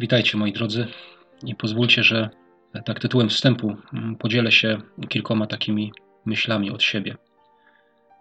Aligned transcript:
Witajcie 0.00 0.38
moi 0.38 0.52
drodzy 0.52 0.86
i 1.44 1.54
pozwólcie, 1.54 2.02
że 2.02 2.30
tak 2.84 3.00
tytułem 3.00 3.28
wstępu 3.28 3.76
mm, 3.92 4.16
podzielę 4.16 4.52
się 4.52 4.78
kilkoma 5.08 5.46
takimi 5.46 5.92
myślami 6.24 6.70
od 6.70 6.82
siebie. 6.82 7.16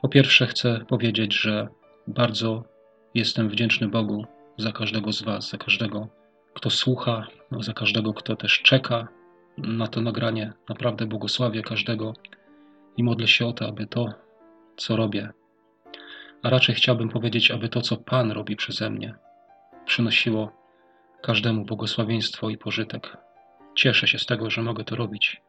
Po 0.02 0.10
pierwsze 0.10 0.48
chcę 0.48 0.86
powiedzieć, 0.88 1.34
że 1.34 1.68
bardzo 2.08 2.64
jestem 3.14 3.50
wdzięczny 3.50 3.88
Bogu 3.88 4.26
za 4.58 4.72
każdego 4.72 5.14
z 5.14 5.22
Was, 5.22 5.50
za 5.50 5.58
każdego, 5.58 6.08
kto 6.54 6.70
słucha, 6.70 7.28
za 7.60 7.74
każdego, 7.74 8.14
kto 8.14 8.36
też 8.36 8.62
czeka 8.62 9.08
na 9.58 9.88
to 9.88 10.02
nagranie. 10.02 10.54
Naprawdę 10.70 11.06
błogosławię 11.06 11.62
każdego 11.62 12.14
i 12.98 13.04
modlę 13.04 13.28
się 13.28 13.46
o 13.46 13.54
to, 13.54 13.68
aby 13.68 13.88
to, 13.88 14.14
co 14.78 14.96
robię, 14.96 15.30
a 16.44 16.50
raczej 16.50 16.76
chciałbym 16.76 17.10
powiedzieć, 17.10 17.52
aby 17.52 17.70
to, 17.70 17.82
co 17.82 17.98
Pan 17.98 18.32
robi 18.32 18.56
przeze 18.56 18.90
mnie, 18.90 19.16
przynosiło 19.86 20.65
każdemu 21.26 21.66
błogosławieństwo 21.66 22.50
i 22.50 22.58
pożytek. 22.58 23.18
Cieszę 23.76 24.08
się 24.08 24.20
z 24.20 24.26
tego, 24.26 24.50
że 24.50 24.62
mogę 24.62 24.84
to 24.84 24.96
robić 24.96 25.42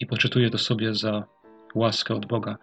i 0.00 0.06
poczytuję 0.06 0.50
to 0.50 0.58
sobie 0.58 0.94
za 0.94 1.24
łaskę 1.74 2.14
od 2.14 2.26
Boga, 2.26 2.56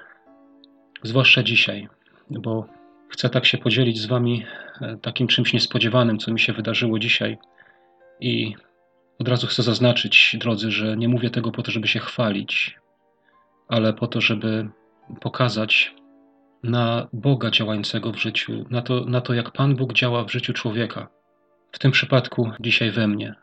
zwłaszcza 1.03 1.44
dzisiaj, 1.44 1.88
bo 2.30 2.66
chcę 3.09 3.30
tak 3.30 3.45
się 3.45 3.58
podzielić 3.58 4.00
z 4.00 4.05
Wami 4.05 4.45
e, 4.81 4.98
takim 5.02 5.27
czymś 5.27 5.53
niespodziewanym, 5.53 6.17
co 6.17 6.31
mi 6.34 6.40
się 6.40 6.53
wydarzyło 6.53 7.00
dzisiaj. 7.00 7.38
I 8.20 8.55
od 9.20 9.28
razu 9.28 9.48
chcę 9.48 9.64
zaznaczyć, 9.64 10.36
drodzy, 10.39 10.72
że 10.72 10.98
nie 10.98 11.08
mówię 11.08 11.30
tego 11.30 11.52
po 11.52 11.64
to, 11.64 11.72
żeby 11.72 11.88
się 11.88 12.00
chwalić, 12.00 12.80
ale 13.67 13.94
po 13.94 14.08
to, 14.08 14.22
żeby 14.22 14.70
pokazać 15.22 15.95
na 16.64 17.08
Boga 17.14 17.52
działającego 17.52 18.12
w 18.12 18.17
życiu, 18.17 18.66
na 18.70 18.81
to, 18.81 19.05
na 19.05 19.22
to 19.22 19.34
jak 19.34 19.52
Pan 19.52 19.76
Bóg 19.76 19.94
działa 19.94 20.23
w 20.23 20.31
życiu 20.31 20.53
człowieka 20.53 21.19
w 21.72 21.80
tym 21.80 21.91
przypadku 21.91 22.52
dzisiaj 22.59 22.91
we 22.91 23.08
mnie. 23.08 23.36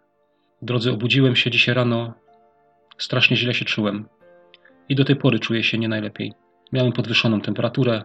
Drodzy, 0.63 0.93
obudziłem 0.93 1.37
się 1.37 1.51
dzisiaj 1.51 1.75
rano, 1.75 2.15
strasznie 2.99 3.37
źle 3.37 3.55
się 3.55 3.65
czułem 3.65 4.09
i 4.89 4.95
do 4.95 5.05
tej 5.05 5.17
pory 5.17 5.39
czuję 5.39 5.65
się 5.65 5.79
nie 5.79 5.89
najlepiej. 5.89 6.33
Miałem 6.73 6.93
podwyższoną 6.93 7.41
temperaturę, 7.41 8.05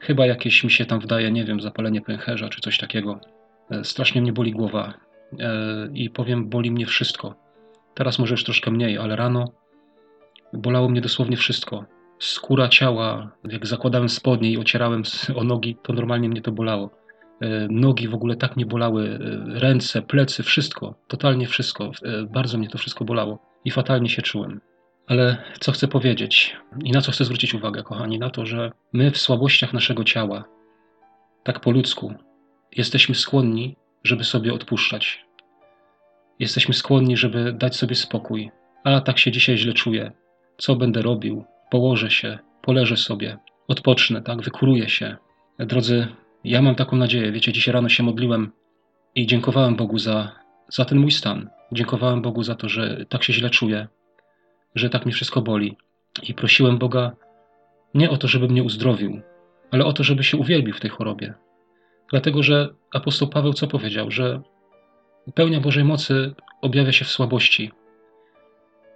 chyba 0.00 0.26
jakieś 0.26 0.64
mi 0.64 0.70
się 0.70 0.84
tam 0.84 1.00
wdaje, 1.00 1.30
nie 1.30 1.44
wiem, 1.44 1.60
zapalenie 1.60 2.00
pęcherza 2.00 2.48
czy 2.48 2.60
coś 2.60 2.78
takiego. 2.78 3.20
E, 3.70 3.84
strasznie 3.84 4.20
mnie 4.20 4.32
boli 4.32 4.52
głowa 4.52 4.94
e, 5.40 5.88
i 5.94 6.10
powiem, 6.10 6.48
boli 6.48 6.70
mnie 6.70 6.86
wszystko. 6.86 7.34
Teraz 7.94 8.18
może 8.18 8.34
już 8.34 8.44
troszkę 8.44 8.70
mniej, 8.70 8.98
ale 8.98 9.16
rano 9.16 9.52
bolało 10.52 10.88
mnie 10.88 11.00
dosłownie 11.00 11.36
wszystko. 11.36 11.84
Skóra 12.18 12.68
ciała, 12.68 13.30
jak 13.44 13.66
zakładałem 13.66 14.08
spodnie 14.08 14.50
i 14.50 14.58
ocierałem 14.58 15.02
o 15.40 15.44
nogi, 15.44 15.76
to 15.82 15.92
normalnie 15.92 16.28
mnie 16.28 16.42
to 16.42 16.52
bolało. 16.52 16.90
E, 17.40 17.68
nogi 17.70 18.08
w 18.08 18.14
ogóle 18.14 18.36
tak 18.36 18.56
mnie 18.56 18.66
bolały, 18.66 19.18
e, 19.54 19.60
ręce, 19.60 20.02
plecy, 20.02 20.42
wszystko, 20.42 20.94
totalnie 21.08 21.46
wszystko. 21.46 21.90
E, 22.02 22.22
bardzo 22.22 22.58
mnie 22.58 22.68
to 22.68 22.78
wszystko 22.78 23.04
bolało 23.04 23.38
i 23.64 23.70
fatalnie 23.70 24.08
się 24.08 24.22
czułem. 24.22 24.60
Ale 25.06 25.36
co 25.60 25.72
chcę 25.72 25.88
powiedzieć 25.88 26.56
i 26.84 26.92
na 26.92 27.00
co 27.00 27.12
chcę 27.12 27.24
zwrócić 27.24 27.54
uwagę, 27.54 27.82
kochani, 27.82 28.18
na 28.18 28.30
to, 28.30 28.46
że 28.46 28.72
my 28.92 29.10
w 29.10 29.18
słabościach 29.18 29.72
naszego 29.72 30.04
ciała, 30.04 30.44
tak 31.44 31.60
po 31.60 31.70
ludzku, 31.70 32.14
jesteśmy 32.76 33.14
skłonni, 33.14 33.76
żeby 34.04 34.24
sobie 34.24 34.54
odpuszczać. 34.54 35.24
Jesteśmy 36.38 36.74
skłonni, 36.74 37.16
żeby 37.16 37.52
dać 37.52 37.76
sobie 37.76 37.94
spokój. 37.94 38.50
A 38.84 39.00
tak 39.00 39.18
się 39.18 39.30
dzisiaj 39.30 39.58
źle 39.58 39.72
czuję. 39.72 40.12
Co 40.58 40.76
będę 40.76 41.02
robił? 41.02 41.44
Położę 41.70 42.10
się, 42.10 42.38
poleżę 42.62 42.96
sobie, 42.96 43.38
odpocznę, 43.68 44.22
tak, 44.22 44.42
wykuruję 44.42 44.88
się. 44.88 45.16
Drodzy, 45.58 46.08
ja 46.44 46.62
mam 46.62 46.74
taką 46.74 46.96
nadzieję. 46.96 47.32
Wiecie, 47.32 47.52
dzisiaj 47.52 47.74
rano 47.74 47.88
się 47.88 48.02
modliłem 48.02 48.52
i 49.14 49.26
dziękowałem 49.26 49.76
Bogu 49.76 49.98
za, 49.98 50.32
za 50.68 50.84
ten 50.84 50.98
mój 50.98 51.10
stan. 51.10 51.50
Dziękowałem 51.72 52.22
Bogu 52.22 52.42
za 52.42 52.54
to, 52.54 52.68
że 52.68 53.06
tak 53.08 53.22
się 53.22 53.32
źle 53.32 53.50
czuję, 53.50 53.88
że 54.74 54.90
tak 54.90 55.06
mi 55.06 55.12
wszystko 55.12 55.42
boli. 55.42 55.76
I 56.22 56.34
prosiłem 56.34 56.78
Boga 56.78 57.12
nie 57.94 58.10
o 58.10 58.16
to, 58.16 58.28
żeby 58.28 58.48
mnie 58.48 58.62
uzdrowił, 58.62 59.20
ale 59.70 59.84
o 59.84 59.92
to, 59.92 60.04
żeby 60.04 60.24
się 60.24 60.36
uwielbił 60.36 60.74
w 60.74 60.80
tej 60.80 60.90
chorobie. 60.90 61.34
Dlatego, 62.10 62.42
że 62.42 62.68
apostoł 62.92 63.28
Paweł 63.28 63.52
co 63.52 63.66
powiedział? 63.66 64.10
Że 64.10 64.40
pełnia 65.34 65.60
Bożej 65.60 65.84
mocy 65.84 66.34
objawia 66.60 66.92
się 66.92 67.04
w 67.04 67.10
słabości. 67.10 67.72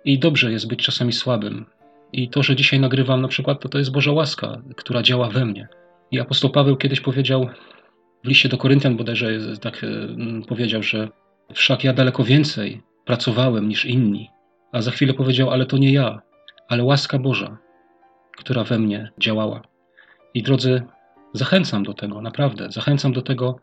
I 0.04 0.18
dobrze 0.18 0.52
jest 0.52 0.68
być 0.68 0.82
czasami 0.82 1.12
słabym. 1.12 1.66
I 2.12 2.28
to, 2.28 2.42
że 2.42 2.56
dzisiaj 2.56 2.80
nagrywam 2.80 3.20
na 3.20 3.28
przykład, 3.28 3.60
to 3.60 3.68
to 3.68 3.78
jest 3.78 3.92
Boża 3.92 4.12
łaska, 4.12 4.62
która 4.76 5.02
działa 5.02 5.28
we 5.28 5.44
mnie. 5.44 5.68
I 6.10 6.20
apostoł 6.20 6.50
Paweł 6.50 6.76
kiedyś 6.76 7.00
powiedział 7.00 7.48
w 8.24 8.28
liście 8.28 8.48
do 8.48 8.58
Koryntian 8.58 8.96
bodajże 8.96 9.38
tak 9.60 9.84
e, 9.84 9.88
powiedział, 10.48 10.82
że 10.82 11.08
wszak 11.54 11.84
ja 11.84 11.92
daleko 11.92 12.24
więcej 12.24 12.82
pracowałem 13.04 13.68
niż 13.68 13.84
inni. 13.84 14.30
A 14.72 14.82
za 14.82 14.90
chwilę 14.90 15.14
powiedział, 15.14 15.50
ale 15.50 15.66
to 15.66 15.78
nie 15.78 15.92
ja, 15.92 16.20
ale 16.68 16.84
łaska 16.84 17.18
Boża, 17.18 17.58
która 18.36 18.64
we 18.64 18.78
mnie 18.78 19.12
działała. 19.18 19.62
I 20.34 20.42
drodzy, 20.42 20.82
zachęcam 21.32 21.82
do 21.82 21.94
tego, 21.94 22.22
naprawdę, 22.22 22.70
zachęcam 22.70 23.12
do 23.12 23.22
tego, 23.22 23.56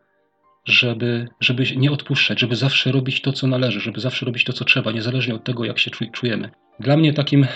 żeby, 0.66 1.28
żeby 1.40 1.64
nie 1.78 1.92
odpuszczać, 1.92 2.40
żeby 2.40 2.56
zawsze 2.56 2.92
robić 2.92 3.22
to, 3.22 3.34
co 3.34 3.48
należy, 3.48 3.80
żeby 3.80 4.00
zawsze 4.00 4.26
robić 4.26 4.44
to, 4.44 4.54
co 4.54 4.66
trzeba, 4.66 4.92
niezależnie 4.92 5.36
od 5.36 5.44
tego, 5.44 5.66
jak 5.66 5.80
się 5.80 5.92
czujemy. 5.92 6.50
Dla 6.80 6.98
mnie 6.98 7.14
takim 7.14 7.48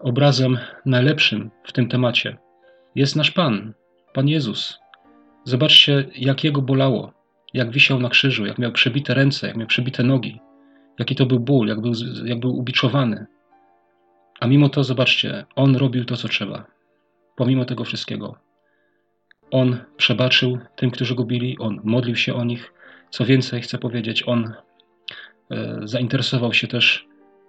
obrazem 0.00 0.58
najlepszym 0.86 1.50
w 1.64 1.72
tym 1.72 1.88
temacie 1.88 2.36
jest 2.94 3.16
nasz 3.16 3.30
Pan, 3.30 3.74
Pan 4.14 4.28
Jezus. 4.28 4.78
Zobaczcie, 5.44 6.04
jak 6.16 6.44
jego 6.44 6.62
bolało, 6.62 7.12
jak 7.54 7.70
wisiał 7.70 8.00
na 8.00 8.08
krzyżu, 8.08 8.46
jak 8.46 8.58
miał 8.58 8.72
przebite 8.72 9.14
ręce, 9.14 9.46
jak 9.46 9.56
miał 9.56 9.66
przebite 9.66 10.02
nogi, 10.02 10.40
jaki 10.98 11.14
to 11.14 11.26
był 11.26 11.40
ból, 11.40 11.68
jak 11.68 11.80
był, 11.80 11.92
jak 12.24 12.40
był 12.40 12.58
ubiczowany. 12.58 13.26
A 14.40 14.46
mimo 14.46 14.68
to, 14.68 14.84
zobaczcie, 14.84 15.44
on 15.56 15.76
robił 15.76 16.04
to, 16.04 16.16
co 16.16 16.28
trzeba. 16.28 16.66
Pomimo 17.36 17.64
tego 17.64 17.84
wszystkiego. 17.84 18.34
On 19.50 19.78
przebaczył 19.96 20.58
tym, 20.76 20.90
którzy 20.90 21.14
go 21.14 21.24
bili, 21.24 21.58
on 21.58 21.80
modlił 21.84 22.16
się 22.16 22.34
o 22.34 22.44
nich. 22.44 22.72
Co 23.10 23.24
więcej, 23.24 23.62
chcę 23.62 23.78
powiedzieć, 23.78 24.22
on 24.26 24.52
e, 25.50 25.80
zainteresował 25.84 26.52
się 26.52 26.66
też 26.66 27.06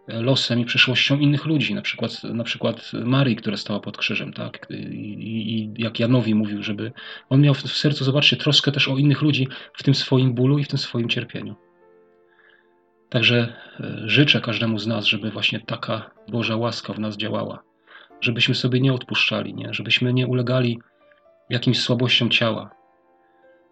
losem 0.07 0.59
i 0.59 0.65
przyszłością 0.65 1.19
innych 1.19 1.45
ludzi, 1.45 1.73
na 1.73 1.81
przykład, 1.81 2.23
na 2.23 2.43
przykład 2.43 2.91
Marii, 2.93 3.35
która 3.35 3.57
stała 3.57 3.79
pod 3.79 3.97
krzyżem, 3.97 4.33
tak? 4.33 4.67
I, 4.69 4.73
I, 4.75 5.73
jak 5.77 5.99
Janowi 5.99 6.35
mówił, 6.35 6.63
żeby 6.63 6.91
on 7.29 7.41
miał 7.41 7.53
w 7.53 7.61
sercu, 7.61 8.03
zobaczcie, 8.03 8.37
troskę 8.37 8.71
też 8.71 8.87
o 8.87 8.97
innych 8.97 9.21
ludzi 9.21 9.47
w 9.73 9.83
tym 9.83 9.95
swoim 9.95 10.33
bólu 10.33 10.59
i 10.59 10.63
w 10.63 10.67
tym 10.67 10.79
swoim 10.79 11.09
cierpieniu. 11.09 11.55
Także 13.09 13.53
e, 13.79 14.01
życzę 14.05 14.41
każdemu 14.41 14.79
z 14.79 14.87
nas, 14.87 15.05
żeby 15.05 15.31
właśnie 15.31 15.59
taka 15.59 16.11
Boża 16.27 16.55
łaska 16.55 16.93
w 16.93 16.99
nas 16.99 17.17
działała, 17.17 17.63
żebyśmy 18.21 18.55
sobie 18.55 18.79
nie 18.81 18.93
odpuszczali, 18.93 19.53
nie? 19.53 19.73
żebyśmy 19.73 20.13
nie 20.13 20.27
ulegali 20.27 20.79
jakimś 21.49 21.79
słabościom 21.79 22.29
ciała, 22.29 22.74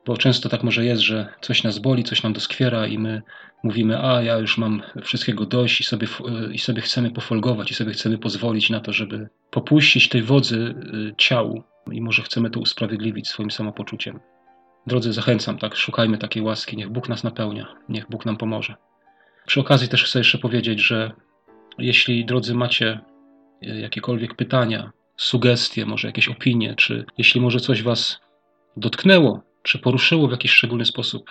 bo 0.05 0.17
często 0.17 0.49
tak 0.49 0.63
może 0.63 0.85
jest, 0.85 1.01
że 1.01 1.33
coś 1.41 1.63
nas 1.63 1.79
boli, 1.79 2.03
coś 2.03 2.23
nam 2.23 2.33
doskwiera 2.33 2.87
i 2.87 2.97
my 2.97 3.21
mówimy, 3.63 4.05
a 4.05 4.21
ja 4.21 4.37
już 4.37 4.57
mam 4.57 4.81
wszystkiego 5.03 5.45
dość 5.45 5.81
i 5.81 5.83
sobie, 5.83 6.07
i 6.51 6.59
sobie 6.59 6.81
chcemy 6.81 7.11
pofolgować 7.11 7.71
i 7.71 7.73
sobie 7.73 7.91
chcemy 7.91 8.17
pozwolić 8.17 8.69
na 8.69 8.79
to, 8.79 8.93
żeby 8.93 9.29
popuścić 9.51 10.09
tej 10.09 10.21
wodzy 10.21 10.75
y, 10.93 11.13
ciału 11.17 11.63
i 11.91 12.01
może 12.01 12.21
chcemy 12.21 12.49
to 12.49 12.59
usprawiedliwić 12.59 13.27
swoim 13.27 13.51
samopoczuciem. 13.51 14.19
Drodzy, 14.87 15.13
zachęcam, 15.13 15.57
tak, 15.57 15.75
szukajmy 15.75 16.17
takiej 16.17 16.43
łaski, 16.43 16.77
niech 16.77 16.89
Bóg 16.89 17.09
nas 17.09 17.23
napełnia, 17.23 17.75
niech 17.89 18.09
Bóg 18.09 18.25
nam 18.25 18.37
pomoże. 18.37 18.75
Przy 19.45 19.59
okazji 19.59 19.87
też 19.87 20.03
chcę 20.03 20.19
jeszcze 20.19 20.37
powiedzieć, 20.37 20.79
że 20.79 21.11
jeśli, 21.77 22.25
drodzy, 22.25 22.55
macie 22.55 22.99
y, 23.63 23.79
jakiekolwiek 23.79 24.35
pytania, 24.35 24.91
sugestie, 25.17 25.85
może 25.85 26.07
jakieś 26.07 26.27
opinie, 26.27 26.75
czy 26.75 27.05
jeśli 27.17 27.41
może 27.41 27.59
coś 27.59 27.83
Was 27.83 28.19
dotknęło 28.77 29.52
czy 29.63 29.79
poruszyło 29.79 30.27
w 30.27 30.31
jakiś 30.31 30.51
szczególny 30.51 30.85
sposób, 30.85 31.29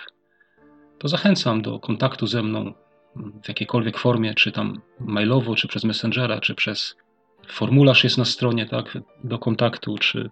to 0.98 1.09
zachęcam 1.09 1.62
do 1.62 1.78
kontaktu 1.78 2.27
ze 2.27 2.42
mną 2.42 2.72
w 3.16 3.48
jakiejkolwiek 3.48 3.98
formie, 3.98 4.34
czy 4.34 4.53
tam 4.53 4.80
mailowo, 5.01 5.54
czy 5.54 5.68
przez 5.68 5.84
Messengera, 5.84 6.41
czy 6.41 6.54
przez 6.54 6.97
formularz 7.48 8.04
jest 8.04 8.18
na 8.18 8.24
stronie, 8.24 8.66
tak, 8.66 8.98
do 9.24 9.39
kontaktu, 9.39 9.98
czy, 9.98 10.30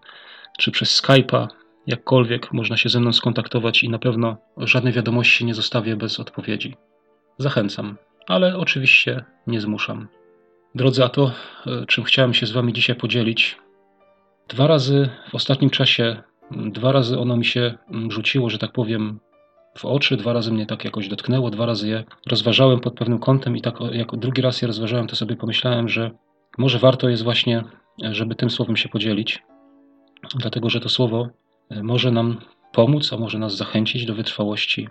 czy 0.59 0.71
przez 0.71 1.03
Skype'a, 1.03 1.49
jakkolwiek 1.87 2.53
można 2.53 2.77
się 2.77 2.89
ze 2.89 3.01
mną 3.01 3.13
skontaktować 3.13 3.83
i 3.83 3.89
na 3.89 3.99
pewno 3.99 4.37
żadnej 4.57 4.93
wiadomości 4.93 5.45
nie 5.45 5.55
zostawię 5.55 5.97
bez 5.97 6.21
odpowiedzi. 6.21 6.77
Zachęcam, 7.39 7.97
ale 8.27 8.59
oczywiście 8.59 9.25
nie 9.47 9.61
zmuszam. 9.61 10.09
Drodzy, 10.75 11.05
a 11.05 11.09
to, 11.09 11.33
e, 11.67 11.87
czym 11.87 12.05
chciałem 12.05 12.35
się 12.35 12.47
z 12.47 12.53
Wami 12.53 12.73
dzisiaj 12.73 12.97
podzielić, 12.97 13.59
dwa 14.49 14.67
razy 14.67 15.09
w 15.31 15.35
ostatnim 15.35 15.71
czasie 15.71 16.23
Dwa 16.51 16.93
razy 16.93 17.19
ono 17.19 17.37
mi 17.37 17.45
się 17.45 17.75
mm, 17.91 18.11
rzuciło, 18.11 18.51
że 18.51 18.59
tak 18.59 18.73
powiem, 18.73 19.21
w 19.79 19.85
oczy, 19.85 20.17
dwa 20.17 20.33
razy 20.33 20.53
mnie 20.53 20.67
tak 20.67 20.85
jakoś 20.85 21.09
dotknęło, 21.09 21.51
dwa 21.51 21.67
razy 21.67 21.89
je 21.89 22.05
rozważałem 22.27 22.81
pod 22.81 22.95
pewnym 22.95 23.19
kątem 23.19 23.57
i 23.57 23.61
tak 23.61 23.75
jak 23.93 24.17
drugi 24.17 24.43
raz 24.43 24.63
je 24.63 24.67
rozważałem, 24.67 25.07
to 25.07 25.17
sobie 25.17 25.37
pomyślałem, 25.37 25.89
że 25.89 26.11
może 26.59 26.79
warto 26.79 27.09
jest 27.09 27.25
właśnie, 27.25 27.65
żeby 28.03 28.35
tym 28.35 28.51
słowem 28.51 28.77
się 28.77 28.89
podzielić, 28.89 29.43
dlatego 30.35 30.71
że 30.71 30.81
to 30.81 30.89
słowo 30.89 31.29
e, 31.71 31.83
może 31.83 32.11
nam 32.11 32.41
pomóc, 32.73 33.13
a 33.13 33.17
może 33.17 33.39
nas 33.39 33.57
zachęcić 33.57 34.07
do 34.07 34.15
wytrwałości. 34.15 34.89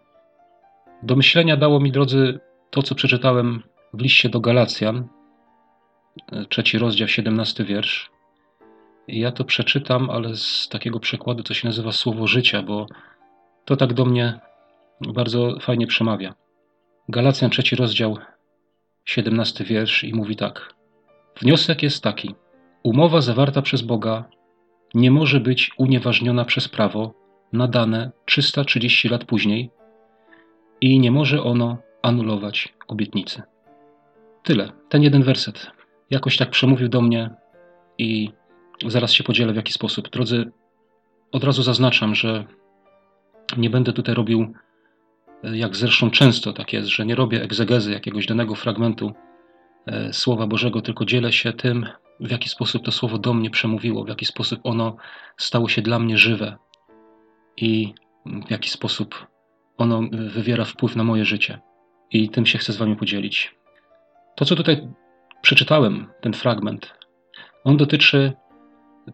Do 1.03 1.15
myślenia 1.15 1.57
dało 1.57 1.79
mi, 1.79 1.91
drodzy, 1.91 2.39
to, 2.69 2.83
co 2.83 2.95
przeczytałem 2.95 3.63
w 3.93 4.01
liście 4.01 4.29
do 4.29 4.39
Galacjan, 4.39 5.07
trzeci 6.49 6.77
rozdział, 6.77 7.07
17 7.07 7.63
wiersz. 7.63 8.11
Ja 9.11 9.31
to 9.31 9.43
przeczytam, 9.43 10.09
ale 10.09 10.35
z 10.35 10.67
takiego 10.71 10.99
przekładu, 10.99 11.43
co 11.43 11.53
się 11.53 11.67
nazywa 11.67 11.91
Słowo 11.91 12.27
Życia, 12.27 12.63
bo 12.63 12.87
to 13.65 13.75
tak 13.75 13.93
do 13.93 14.05
mnie 14.05 14.39
bardzo 15.01 15.59
fajnie 15.59 15.87
przemawia. 15.87 16.33
Galacjan, 17.09 17.51
trzeci 17.51 17.75
rozdział, 17.75 18.17
17 19.05 19.63
wiersz 19.63 20.03
i 20.03 20.13
mówi 20.13 20.35
tak. 20.35 20.73
Wniosek 21.41 21.83
jest 21.83 22.03
taki. 22.03 22.35
Umowa 22.83 23.21
zawarta 23.21 23.61
przez 23.61 23.81
Boga 23.81 24.29
nie 24.93 25.11
może 25.11 25.39
być 25.39 25.71
unieważniona 25.77 26.45
przez 26.45 26.67
prawo 26.67 27.13
nadane 27.53 28.11
330 28.25 29.09
lat 29.09 29.25
później 29.25 29.71
i 30.81 30.99
nie 30.99 31.11
może 31.11 31.43
ono 31.43 31.77
anulować 32.01 32.73
obietnicy. 32.87 33.41
Tyle. 34.43 34.71
Ten 34.89 35.03
jeden 35.03 35.23
werset 35.23 35.71
jakoś 36.09 36.37
tak 36.37 36.49
przemówił 36.49 36.89
do 36.89 37.01
mnie 37.01 37.29
i 37.97 38.31
zaraz 38.85 39.11
się 39.11 39.23
podzielę 39.23 39.53
w 39.53 39.55
jaki 39.55 39.73
sposób. 39.73 40.09
Drodzy, 40.09 40.51
od 41.31 41.43
razu 41.43 41.63
zaznaczam, 41.63 42.15
że 42.15 42.45
nie 43.57 43.69
będę 43.69 43.93
tutaj 43.93 44.15
robił, 44.15 44.53
jak 45.43 45.75
zresztą 45.75 46.11
często 46.11 46.53
tak 46.53 46.73
jest, 46.73 46.87
że 46.87 47.05
nie 47.05 47.15
robię 47.15 47.43
egzegezy 47.43 47.91
jakiegoś 47.91 48.25
danego 48.25 48.55
fragmentu 48.55 49.13
e, 49.85 50.13
Słowa 50.13 50.47
Bożego, 50.47 50.81
tylko 50.81 51.05
dzielę 51.05 51.33
się 51.33 51.53
tym, 51.53 51.85
w 52.19 52.31
jaki 52.31 52.49
sposób 52.49 52.85
to 52.85 52.91
Słowo 52.91 53.17
do 53.17 53.33
mnie 53.33 53.49
przemówiło, 53.49 54.03
w 54.03 54.07
jaki 54.07 54.25
sposób 54.25 54.59
ono 54.63 54.97
stało 55.37 55.69
się 55.69 55.81
dla 55.81 55.99
mnie 55.99 56.17
żywe 56.17 56.57
i 57.57 57.93
w 58.47 58.51
jaki 58.51 58.69
sposób 58.69 59.27
ono 59.77 60.01
wywiera 60.11 60.65
wpływ 60.65 60.95
na 60.95 61.03
moje 61.03 61.25
życie. 61.25 61.59
I 62.11 62.29
tym 62.29 62.45
się 62.45 62.57
chcę 62.57 62.73
z 62.73 62.77
Wami 62.77 62.95
podzielić. 62.95 63.55
To, 64.35 64.45
co 64.45 64.55
tutaj 64.55 64.87
przeczytałem, 65.41 66.07
ten 66.21 66.33
fragment, 66.33 66.93
on 67.63 67.77
dotyczy 67.77 68.33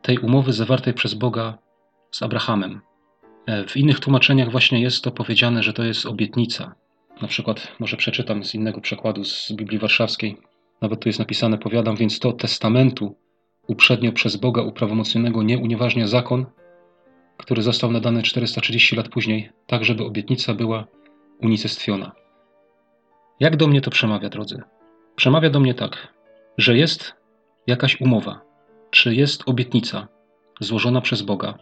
tej 0.02 0.18
umowy 0.18 0.54
zawartej 0.54 0.94
przez 0.94 1.14
Boga 1.14 1.58
z 2.12 2.24
Abrahamem. 2.24 2.82
E, 3.46 3.68
w 3.68 3.78
innych 3.78 4.00
tłumaczeniach 4.00 4.52
właśnie 4.52 4.82
jest 4.82 5.04
to 5.04 5.12
powiedziane, 5.12 5.64
że 5.64 5.74
to 5.74 5.84
jest 5.84 6.06
obietnica. 6.06 6.76
Na 7.22 7.28
przykład, 7.28 7.68
może 7.80 7.98
przeczytam 7.98 8.44
z 8.44 8.56
innego 8.56 8.82
przekładu 8.82 9.24
z 9.24 9.52
Biblii 9.52 9.80
Warszawskiej. 9.80 10.38
Nawet 10.82 11.00
tu 11.00 11.10
jest 11.10 11.20
napisane: 11.20 11.58
Powiadam 11.58 11.96
więc 11.96 12.20
to 12.20 12.34
testamentu 12.34 13.16
uprzednio 13.68 14.12
przez 14.12 14.36
Boga 14.36 14.62
uprawomocnionego 14.62 15.44
nie 15.44 15.58
unieważnia 15.58 16.08
zakon, 16.08 16.46
który 17.38 17.62
został 17.62 17.92
nadany 17.92 18.24
430 18.24 18.96
lat 18.96 19.10
później, 19.10 19.50
tak 19.68 19.86
żeby 19.86 20.04
obietnica 20.04 20.54
była 20.54 20.88
unicestwiona. 21.42 22.12
Jak 23.40 23.58
do 23.58 23.68
mnie 23.68 23.82
to 23.82 23.92
przemawia, 23.92 24.30
drodzy? 24.30 24.62
Przemawia 25.16 25.50
do 25.50 25.60
mnie 25.60 25.74
tak, 25.74 26.14
że 26.58 26.78
jest 26.78 27.14
jakaś 27.68 28.02
umowa, 28.02 28.42
czy 28.96 29.16
jest 29.16 29.44
obietnica 29.46 30.08
złożona 30.60 31.02
przez 31.02 31.22
Boga, 31.22 31.58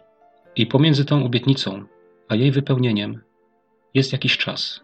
i 0.56 0.66
pomiędzy 0.66 1.04
tą 1.04 1.24
obietnicą 1.24 1.84
a 2.28 2.34
jej 2.34 2.50
wypełnieniem 2.50 3.20
jest 3.94 4.12
jakiś 4.12 4.38
czas. 4.38 4.80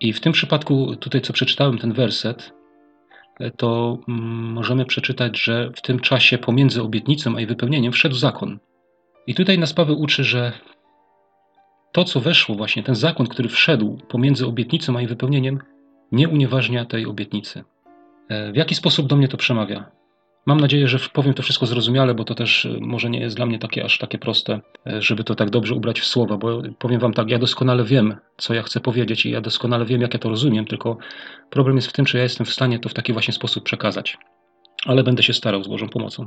I 0.00 0.12
w 0.12 0.20
tym 0.20 0.32
przypadku, 0.32 0.96
tutaj 0.96 1.20
co 1.20 1.32
przeczytałem 1.32 1.78
ten 1.78 1.92
werset, 1.92 2.52
to 3.56 3.98
mm, 4.08 4.52
możemy 4.52 4.84
przeczytać, 4.84 5.42
że 5.42 5.70
w 5.76 5.82
tym 5.82 6.00
czasie 6.00 6.38
pomiędzy 6.38 6.82
obietnicą 6.82 7.36
a 7.36 7.38
jej 7.38 7.46
wypełnieniem 7.46 7.92
wszedł 7.92 8.14
zakon. 8.14 8.58
I 9.26 9.34
tutaj 9.34 9.58
nas 9.58 9.72
Paweł 9.72 10.00
uczy, 10.00 10.24
że 10.24 10.52
to, 11.92 12.04
co 12.04 12.20
weszło, 12.20 12.54
właśnie 12.54 12.82
ten 12.82 12.94
zakon, 12.94 13.26
który 13.26 13.48
wszedł 13.48 13.98
pomiędzy 14.08 14.46
obietnicą 14.46 14.96
a 14.96 15.00
jej 15.00 15.08
wypełnieniem, 15.08 15.58
nie 16.12 16.28
unieważnia 16.28 16.84
tej 16.84 17.06
obietnicy. 17.06 17.64
E, 18.28 18.52
w 18.52 18.56
jaki 18.56 18.74
sposób 18.74 19.06
do 19.06 19.16
mnie 19.16 19.28
to 19.28 19.36
przemawia? 19.36 20.01
Mam 20.46 20.60
nadzieję, 20.60 20.88
że 20.88 20.98
powiem 21.12 21.34
to 21.34 21.42
wszystko 21.42 21.66
zrozumiale, 21.66 22.14
bo 22.14 22.24
to 22.24 22.34
też 22.34 22.66
e, 22.66 22.78
może 22.80 23.10
nie 23.10 23.20
jest 23.20 23.36
dla 23.36 23.46
mnie 23.46 23.58
takie 23.58 23.84
aż 23.84 23.98
takie 23.98 24.18
proste, 24.18 24.60
e, 24.86 25.02
żeby 25.02 25.24
to 25.24 25.34
tak 25.34 25.50
dobrze 25.50 25.74
ubrać 25.74 26.00
w 26.00 26.06
słowa, 26.06 26.36
bo 26.36 26.62
powiem 26.78 27.00
wam 27.00 27.14
tak, 27.14 27.30
ja 27.30 27.38
doskonale 27.38 27.84
wiem, 27.84 28.16
co 28.36 28.54
ja 28.54 28.62
chcę 28.62 28.80
powiedzieć 28.80 29.26
i 29.26 29.30
ja 29.30 29.40
doskonale 29.40 29.84
wiem, 29.84 30.00
jak 30.00 30.14
ja 30.14 30.20
to 30.20 30.28
rozumiem, 30.28 30.64
tylko 30.64 30.98
problem 31.50 31.76
jest 31.76 31.88
w 31.88 31.92
tym, 31.92 32.04
czy 32.04 32.16
ja 32.16 32.22
jestem 32.22 32.46
w 32.46 32.52
stanie 32.52 32.78
to 32.78 32.88
w 32.88 32.94
taki 32.94 33.12
właśnie 33.12 33.34
sposób 33.34 33.64
przekazać. 33.64 34.18
Ale 34.86 35.02
będę 35.02 35.22
się 35.22 35.32
starał 35.32 35.64
z 35.64 35.68
Bożą 35.68 35.88
pomocą. 35.88 36.26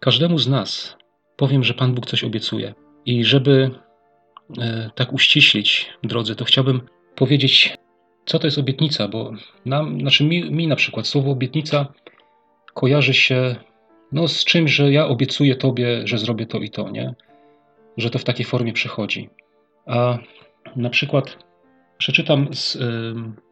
Każdemu 0.00 0.38
z 0.38 0.48
nas 0.48 0.96
powiem, 1.36 1.64
że 1.64 1.74
Pan 1.74 1.94
Bóg 1.94 2.06
coś 2.06 2.24
obiecuje. 2.24 2.74
I 3.06 3.24
żeby 3.24 3.70
e, 4.58 4.90
tak 4.94 5.12
uściślić, 5.12 5.90
drodzy, 6.02 6.36
to 6.36 6.44
chciałbym 6.44 6.80
powiedzieć, 7.16 7.76
co 8.26 8.38
to 8.38 8.46
jest 8.46 8.58
obietnica, 8.58 9.08
bo 9.08 9.32
nam, 9.64 10.00
znaczy 10.00 10.24
mi, 10.24 10.50
mi 10.50 10.66
na 10.66 10.76
przykład 10.76 11.06
słowo 11.06 11.30
obietnica 11.30 11.92
kojarzy 12.76 13.14
się 13.14 13.56
no, 14.12 14.28
z 14.28 14.44
czymś, 14.44 14.72
że 14.72 14.92
ja 14.92 15.06
obiecuję 15.06 15.56
Tobie, 15.56 16.06
że 16.06 16.18
zrobię 16.18 16.46
to 16.46 16.58
i 16.58 16.70
to, 16.70 16.90
nie? 16.90 17.14
Że 17.96 18.10
to 18.10 18.18
w 18.18 18.24
takiej 18.24 18.46
formie 18.46 18.72
przychodzi. 18.72 19.30
A 19.86 20.18
na 20.76 20.90
przykład 20.90 21.38
przeczytam 21.98 22.54
z, 22.54 22.78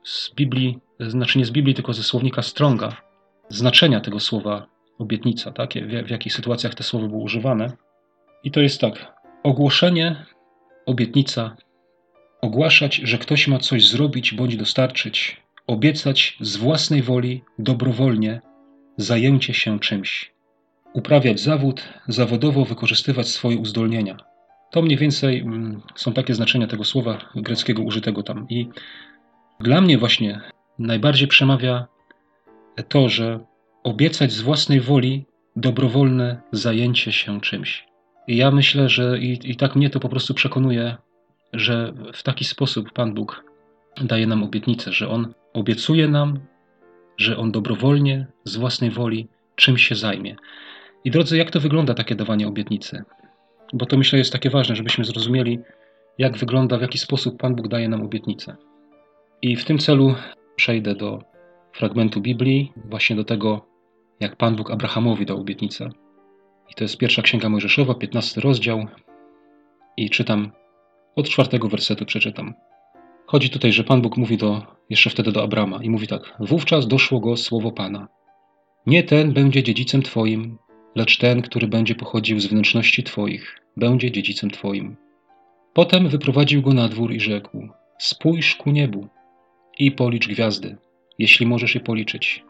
z 0.04 0.34
Biblii, 0.34 0.78
znaczy 1.00 1.38
nie 1.38 1.44
z 1.44 1.50
Biblii, 1.50 1.74
tylko 1.74 1.92
ze 1.92 2.02
słownika 2.02 2.42
Stronga, 2.42 2.96
znaczenia 3.48 4.00
tego 4.00 4.20
słowa 4.20 4.66
obietnica, 4.98 5.52
tak? 5.52 5.74
w, 5.74 6.06
w 6.06 6.10
jakich 6.10 6.32
sytuacjach 6.32 6.74
te 6.74 6.82
słowo 6.82 7.08
było 7.08 7.22
używane. 7.22 7.72
I 8.44 8.50
to 8.50 8.60
jest 8.60 8.80
tak. 8.80 9.14
Ogłoszenie, 9.42 10.26
obietnica, 10.86 11.56
ogłaszać, 12.40 12.96
że 12.96 13.18
ktoś 13.18 13.48
ma 13.48 13.58
coś 13.58 13.88
zrobić 13.88 14.34
bądź 14.34 14.56
dostarczyć, 14.56 15.42
obiecać 15.66 16.36
z 16.40 16.56
własnej 16.56 17.02
woli, 17.02 17.42
dobrowolnie, 17.58 18.40
zajęcie 18.96 19.54
się 19.54 19.80
czymś, 19.80 20.32
uprawiać 20.92 21.40
zawód, 21.40 21.82
zawodowo 22.08 22.64
wykorzystywać 22.64 23.28
swoje 23.28 23.58
uzdolnienia. 23.58 24.16
To 24.70 24.82
mniej 24.82 24.98
więcej 24.98 25.40
mm, 25.40 25.80
są 25.94 26.12
takie 26.12 26.34
znaczenia 26.34 26.66
tego 26.66 26.84
słowa 26.84 27.18
greckiego 27.34 27.82
użytego 27.82 28.22
tam. 28.22 28.46
I 28.48 28.68
dla 29.60 29.80
mnie 29.80 29.98
właśnie 29.98 30.40
najbardziej 30.78 31.28
przemawia 31.28 31.86
to, 32.88 33.08
że 33.08 33.40
obiecać 33.82 34.32
z 34.32 34.40
własnej 34.40 34.80
woli 34.80 35.26
dobrowolne 35.56 36.40
zajęcie 36.52 37.12
się 37.12 37.40
czymś. 37.40 37.86
I 38.28 38.36
ja 38.36 38.50
myślę, 38.50 38.88
że 38.88 39.18
i, 39.18 39.50
i 39.50 39.56
tak 39.56 39.76
mnie 39.76 39.90
to 39.90 40.00
po 40.00 40.08
prostu 40.08 40.34
przekonuje, 40.34 40.96
że 41.52 41.92
w 42.14 42.22
taki 42.22 42.44
sposób 42.44 42.92
Pan 42.92 43.14
Bóg 43.14 43.44
daje 44.02 44.26
nam 44.26 44.42
obietnicę, 44.42 44.92
że 44.92 45.08
On 45.08 45.34
obiecuje 45.52 46.08
nam 46.08 46.40
że 47.16 47.36
on 47.36 47.52
dobrowolnie, 47.52 48.26
z 48.44 48.56
własnej 48.56 48.90
woli, 48.90 49.28
czym 49.56 49.78
się 49.78 49.94
zajmie. 49.94 50.36
I 51.04 51.10
drodzy, 51.10 51.36
jak 51.36 51.50
to 51.50 51.60
wygląda 51.60 51.94
takie 51.94 52.14
dawanie 52.14 52.48
obietnicy? 52.48 53.04
Bo 53.72 53.86
to 53.86 53.96
myślę 53.96 54.18
jest 54.18 54.32
takie 54.32 54.50
ważne, 54.50 54.76
żebyśmy 54.76 55.04
zrozumieli, 55.04 55.58
jak 56.18 56.36
wygląda, 56.36 56.78
w 56.78 56.82
jaki 56.82 56.98
sposób 56.98 57.40
Pan 57.40 57.54
Bóg 57.54 57.68
daje 57.68 57.88
nam 57.88 58.02
obietnicę. 58.02 58.56
I 59.42 59.56
w 59.56 59.64
tym 59.64 59.78
celu 59.78 60.14
przejdę 60.56 60.94
do 60.94 61.22
fragmentu 61.72 62.20
Biblii, 62.20 62.72
właśnie 62.84 63.16
do 63.16 63.24
tego, 63.24 63.66
jak 64.20 64.36
Pan 64.36 64.56
Bóg 64.56 64.70
Abrahamowi 64.70 65.26
dał 65.26 65.40
obietnicę. 65.40 65.90
I 66.70 66.74
to 66.74 66.84
jest 66.84 66.98
pierwsza 66.98 67.22
księga 67.22 67.48
Mojżeszowa, 67.48 67.94
15 67.94 68.40
rozdział. 68.40 68.86
I 69.96 70.10
czytam 70.10 70.52
od 71.16 71.28
czwartego 71.28 71.68
wersetu 71.68 72.04
przeczytam. 72.04 72.54
Chodzi 73.34 73.50
tutaj, 73.50 73.72
że 73.72 73.84
Pan 73.84 74.02
Bóg 74.02 74.16
mówi 74.16 74.36
do, 74.36 74.62
jeszcze 74.90 75.10
wtedy 75.10 75.32
do 75.32 75.42
Abrama 75.42 75.82
i 75.82 75.90
mówi 75.90 76.06
tak: 76.06 76.34
Wówczas 76.40 76.88
doszło 76.88 77.20
go 77.20 77.36
słowo 77.36 77.72
Pana. 77.72 78.08
Nie 78.86 79.02
ten 79.02 79.32
będzie 79.32 79.62
dziedzicem 79.62 80.02
Twoim, 80.02 80.58
lecz 80.94 81.18
ten, 81.18 81.42
który 81.42 81.68
będzie 81.68 81.94
pochodził 81.94 82.40
z 82.40 82.46
wnętrzności 82.46 83.02
Twoich, 83.02 83.60
będzie 83.76 84.10
dziedzicem 84.10 84.50
Twoim. 84.50 84.96
Potem 85.72 86.08
wyprowadził 86.08 86.62
go 86.62 86.74
na 86.74 86.88
dwór 86.88 87.12
i 87.12 87.20
rzekł: 87.20 87.68
Spójrz 87.98 88.54
ku 88.54 88.70
niebu 88.70 89.06
i 89.78 89.92
policz 89.92 90.28
gwiazdy, 90.28 90.76
jeśli 91.18 91.46
możesz 91.46 91.74
je 91.74 91.80
policzyć. 91.80 92.44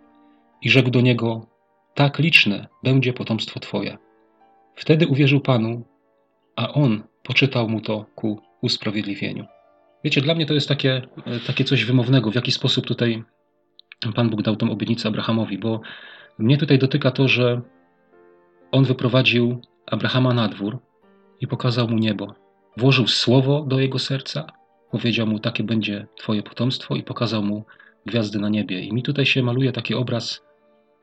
I 0.62 0.70
rzekł 0.70 0.90
do 0.90 1.00
niego: 1.00 1.46
Tak 1.94 2.18
liczne 2.18 2.66
będzie 2.82 3.12
potomstwo 3.12 3.60
Twoje. 3.60 3.98
Wtedy 4.74 5.06
uwierzył 5.06 5.40
Panu, 5.40 5.82
a 6.56 6.72
on 6.72 7.02
poczytał 7.22 7.68
mu 7.68 7.80
to 7.80 8.06
ku 8.14 8.40
usprawiedliwieniu. 8.62 9.44
Wiecie, 10.04 10.20
dla 10.20 10.34
mnie 10.34 10.46
to 10.46 10.54
jest 10.54 10.68
takie, 10.68 11.02
takie 11.46 11.64
coś 11.64 11.84
wymownego, 11.84 12.30
w 12.30 12.34
jaki 12.34 12.52
sposób 12.52 12.86
tutaj 12.86 13.24
Pan 14.14 14.30
Bóg 14.30 14.42
dał 14.42 14.56
tą 14.56 14.70
obietnicę 14.70 15.08
Abrahamowi, 15.08 15.58
bo 15.58 15.80
mnie 16.38 16.58
tutaj 16.58 16.78
dotyka 16.78 17.10
to, 17.10 17.28
że 17.28 17.60
on 18.72 18.84
wyprowadził 18.84 19.60
Abrahama 19.86 20.34
na 20.34 20.48
dwór 20.48 20.78
i 21.40 21.46
pokazał 21.46 21.88
mu 21.88 21.98
niebo. 21.98 22.34
Włożył 22.76 23.08
słowo 23.08 23.64
do 23.68 23.80
jego 23.80 23.98
serca, 23.98 24.46
powiedział 24.90 25.26
mu, 25.26 25.38
takie 25.38 25.64
będzie 25.64 26.06
Twoje 26.16 26.42
potomstwo, 26.42 26.96
i 26.96 27.02
pokazał 27.02 27.42
mu 27.42 27.64
gwiazdy 28.06 28.38
na 28.38 28.48
niebie. 28.48 28.80
I 28.80 28.92
mi 28.92 29.02
tutaj 29.02 29.26
się 29.26 29.42
maluje 29.42 29.72
taki 29.72 29.94
obraz, 29.94 30.42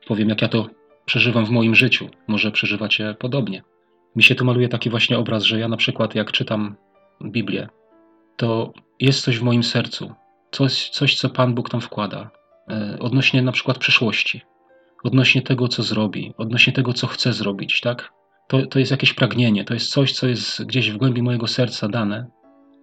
powiem, 0.06 0.28
jak 0.28 0.42
ja 0.42 0.48
to 0.48 0.68
przeżywam 1.04 1.46
w 1.46 1.50
moim 1.50 1.74
życiu. 1.74 2.08
Może 2.26 2.50
przeżywacie 2.50 3.14
podobnie. 3.18 3.62
Mi 4.16 4.22
się 4.22 4.34
tu 4.34 4.44
maluje 4.44 4.68
taki 4.68 4.90
właśnie 4.90 5.18
obraz, 5.18 5.42
że 5.42 5.58
ja 5.58 5.68
na 5.68 5.76
przykład, 5.76 6.14
jak 6.14 6.32
czytam 6.32 6.76
Biblię, 7.24 7.68
to 8.36 8.72
jest 9.02 9.24
coś 9.24 9.38
w 9.38 9.42
moim 9.42 9.62
sercu, 9.62 10.14
coś, 10.50 10.88
coś 10.88 11.14
co 11.14 11.30
Pan 11.30 11.54
Bóg 11.54 11.70
tam 11.70 11.80
wkłada, 11.80 12.30
e, 12.70 12.98
odnośnie 13.00 13.42
na 13.42 13.52
przykład 13.52 13.78
przyszłości, 13.78 14.42
odnośnie 15.04 15.42
tego, 15.42 15.68
co 15.68 15.82
zrobi, 15.82 16.34
odnośnie 16.38 16.72
tego, 16.72 16.92
co 16.92 17.06
chce 17.06 17.32
zrobić, 17.32 17.80
tak? 17.80 18.12
To, 18.48 18.66
to 18.66 18.78
jest 18.78 18.90
jakieś 18.90 19.12
pragnienie, 19.12 19.64
to 19.64 19.74
jest 19.74 19.90
coś, 19.90 20.12
co 20.12 20.26
jest 20.26 20.64
gdzieś 20.64 20.90
w 20.90 20.96
głębi 20.96 21.22
mojego 21.22 21.46
serca 21.46 21.88
dane, 21.88 22.26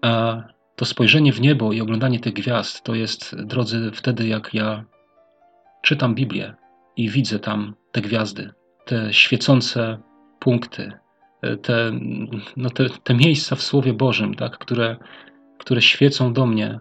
a 0.01 0.43
to 0.75 0.85
spojrzenie 0.85 1.33
w 1.33 1.41
niebo 1.41 1.73
i 1.73 1.81
oglądanie 1.81 2.19
tych 2.19 2.33
gwiazd 2.33 2.83
to 2.83 2.95
jest, 2.95 3.35
drodzy, 3.35 3.91
wtedy 3.93 4.27
jak 4.27 4.53
ja 4.53 4.85
czytam 5.81 6.15
Biblię 6.15 6.55
i 6.97 7.09
widzę 7.09 7.39
tam 7.39 7.75
te 7.91 8.01
gwiazdy, 8.01 8.53
te 8.85 9.13
świecące 9.13 9.99
punkty, 10.39 10.91
te, 11.61 11.91
no 12.57 12.69
te, 12.69 12.89
te 13.03 13.13
miejsca 13.13 13.55
w 13.55 13.61
Słowie 13.61 13.93
Bożym, 13.93 14.33
tak, 14.33 14.57
które, 14.57 14.97
które 15.60 15.82
świecą 15.82 16.34
do 16.34 16.46
mnie 16.46 16.80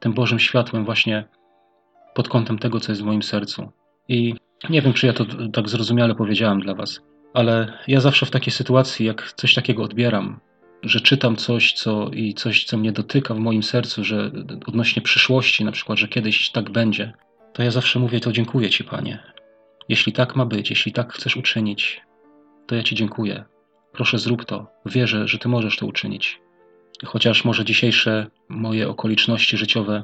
tym 0.00 0.12
Bożym 0.12 0.38
światłem 0.38 0.84
właśnie 0.84 1.24
pod 2.14 2.28
kątem 2.28 2.58
tego, 2.58 2.80
co 2.80 2.92
jest 2.92 3.02
w 3.02 3.04
moim 3.04 3.22
sercu. 3.22 3.70
I 4.08 4.34
nie 4.70 4.82
wiem, 4.82 4.92
czy 4.92 5.06
ja 5.06 5.12
to 5.12 5.24
tak 5.52 5.68
zrozumiale 5.68 6.14
powiedziałem 6.14 6.60
dla 6.60 6.74
Was, 6.74 7.00
ale 7.34 7.78
ja 7.88 8.00
zawsze 8.00 8.26
w 8.26 8.30
takiej 8.30 8.52
sytuacji, 8.52 9.06
jak 9.06 9.32
coś 9.32 9.54
takiego 9.54 9.82
odbieram, 9.82 10.40
że 10.82 11.00
czytam 11.00 11.36
coś, 11.36 11.72
co 11.72 12.10
i 12.10 12.34
coś, 12.34 12.64
co 12.64 12.78
mnie 12.78 12.92
dotyka 12.92 13.34
w 13.34 13.38
moim 13.38 13.62
sercu, 13.62 14.04
że 14.04 14.30
odnośnie 14.66 15.02
przyszłości, 15.02 15.64
na 15.64 15.72
przykład, 15.72 15.98
że 15.98 16.08
kiedyś 16.08 16.50
tak 16.50 16.70
będzie, 16.70 17.12
to 17.52 17.62
ja 17.62 17.70
zawsze 17.70 17.98
mówię 17.98 18.20
to 18.20 18.32
dziękuję 18.32 18.70
Ci, 18.70 18.84
Panie. 18.84 19.18
Jeśli 19.88 20.12
tak 20.12 20.36
ma 20.36 20.46
być, 20.46 20.70
jeśli 20.70 20.92
tak 20.92 21.12
chcesz 21.12 21.36
uczynić, 21.36 22.00
to 22.66 22.74
ja 22.74 22.82
Ci 22.82 22.94
dziękuję. 22.94 23.44
Proszę 23.92 24.18
zrób 24.18 24.44
to. 24.44 24.66
Wierzę, 24.86 25.28
że 25.28 25.38
Ty 25.38 25.48
możesz 25.48 25.76
to 25.76 25.86
uczynić. 25.86 26.40
Chociaż 27.04 27.44
może 27.44 27.64
dzisiejsze 27.64 28.26
moje 28.48 28.88
okoliczności 28.88 29.56
życiowe 29.56 30.02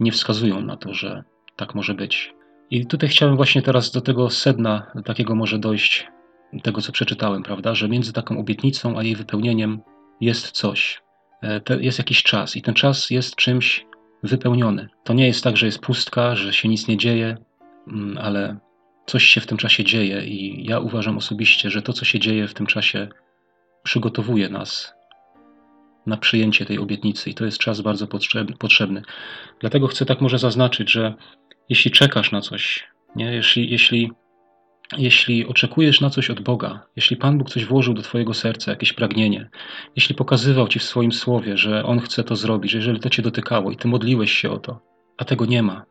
nie 0.00 0.12
wskazują 0.12 0.60
na 0.60 0.76
to, 0.76 0.94
że 0.94 1.24
tak 1.56 1.74
może 1.74 1.94
być. 1.94 2.34
I 2.70 2.86
tutaj 2.86 3.08
chciałem 3.08 3.36
właśnie 3.36 3.62
teraz 3.62 3.90
do 3.90 4.00
tego 4.00 4.30
sedna, 4.30 4.92
takiego 5.04 5.34
może 5.34 5.58
dojść, 5.58 6.08
tego 6.62 6.80
co 6.80 6.92
przeczytałem, 6.92 7.42
prawda, 7.42 7.74
że 7.74 7.88
między 7.88 8.12
taką 8.12 8.38
obietnicą 8.38 8.98
a 8.98 9.02
jej 9.02 9.16
wypełnieniem 9.16 9.80
jest 10.20 10.50
coś, 10.50 11.02
e, 11.42 11.60
jest 11.80 11.98
jakiś 11.98 12.22
czas 12.22 12.56
i 12.56 12.62
ten 12.62 12.74
czas 12.74 13.10
jest 13.10 13.36
czymś 13.36 13.86
wypełniony. 14.22 14.88
To 15.04 15.12
nie 15.12 15.26
jest 15.26 15.44
tak, 15.44 15.56
że 15.56 15.66
jest 15.66 15.78
pustka, 15.78 16.36
że 16.36 16.52
się 16.52 16.68
nic 16.68 16.88
nie 16.88 16.96
dzieje, 16.96 17.36
mm, 17.88 18.18
ale 18.18 18.56
coś 19.06 19.24
się 19.24 19.40
w 19.40 19.46
tym 19.46 19.58
czasie 19.58 19.84
dzieje 19.84 20.26
i 20.26 20.64
ja 20.66 20.80
uważam 20.80 21.16
osobiście, 21.16 21.70
że 21.70 21.82
to, 21.82 21.92
co 21.92 22.04
się 22.04 22.18
dzieje 22.18 22.48
w 22.48 22.54
tym 22.54 22.66
czasie, 22.66 23.08
przygotowuje 23.82 24.48
nas 24.48 24.95
na 26.06 26.16
przyjęcie 26.16 26.66
tej 26.66 26.78
obietnicy 26.78 27.30
i 27.30 27.34
to 27.34 27.44
jest 27.44 27.58
czas 27.58 27.80
bardzo 27.80 28.06
potrzebny. 28.58 29.02
Dlatego 29.60 29.86
chcę 29.86 30.06
tak 30.06 30.20
może 30.20 30.38
zaznaczyć, 30.38 30.90
że 30.90 31.14
jeśli 31.68 31.90
czekasz 31.90 32.32
na 32.32 32.40
coś, 32.40 32.86
nie? 33.16 33.34
Jeśli, 33.34 33.70
jeśli, 33.70 34.10
jeśli 34.98 35.46
oczekujesz 35.46 36.00
na 36.00 36.10
coś 36.10 36.30
od 36.30 36.40
Boga, 36.40 36.86
jeśli 36.96 37.16
Pan 37.16 37.38
Bóg 37.38 37.50
coś 37.50 37.64
włożył 37.64 37.94
do 37.94 38.02
Twojego 38.02 38.34
serca, 38.34 38.70
jakieś 38.70 38.92
pragnienie, 38.92 39.50
jeśli 39.96 40.14
pokazywał 40.14 40.68
Ci 40.68 40.78
w 40.78 40.82
swoim 40.82 41.12
słowie, 41.12 41.56
że 41.56 41.84
On 41.84 42.00
chce 42.00 42.24
to 42.24 42.36
zrobić, 42.36 42.72
że 42.72 42.78
jeżeli 42.78 43.00
to 43.00 43.10
Cię 43.10 43.22
dotykało 43.22 43.70
i 43.70 43.76
Ty 43.76 43.88
modliłeś 43.88 44.32
się 44.32 44.50
o 44.50 44.58
to, 44.58 44.80
a 45.18 45.24
tego 45.24 45.46
nie 45.46 45.62
ma, 45.62 45.84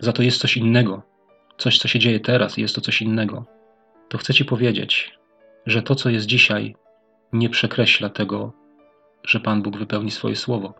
za 0.00 0.12
to 0.12 0.22
jest 0.22 0.40
coś 0.40 0.56
innego, 0.56 1.02
coś, 1.58 1.78
co 1.78 1.88
się 1.88 1.98
dzieje 1.98 2.20
teraz 2.20 2.58
i 2.58 2.62
jest 2.62 2.74
to 2.74 2.80
coś 2.80 3.02
innego, 3.02 3.44
to 4.08 4.18
chcę 4.18 4.34
Ci 4.34 4.44
powiedzieć, 4.44 5.18
że 5.66 5.82
to, 5.82 5.94
co 5.94 6.10
jest 6.10 6.26
dzisiaj, 6.26 6.74
nie 7.32 7.48
przekreśla 7.50 8.08
tego, 8.08 8.52
że 9.26 9.40
Pan 9.40 9.62
Bóg 9.62 9.78
wypełni 9.78 10.10
swoje 10.10 10.36
słowo. 10.36 10.74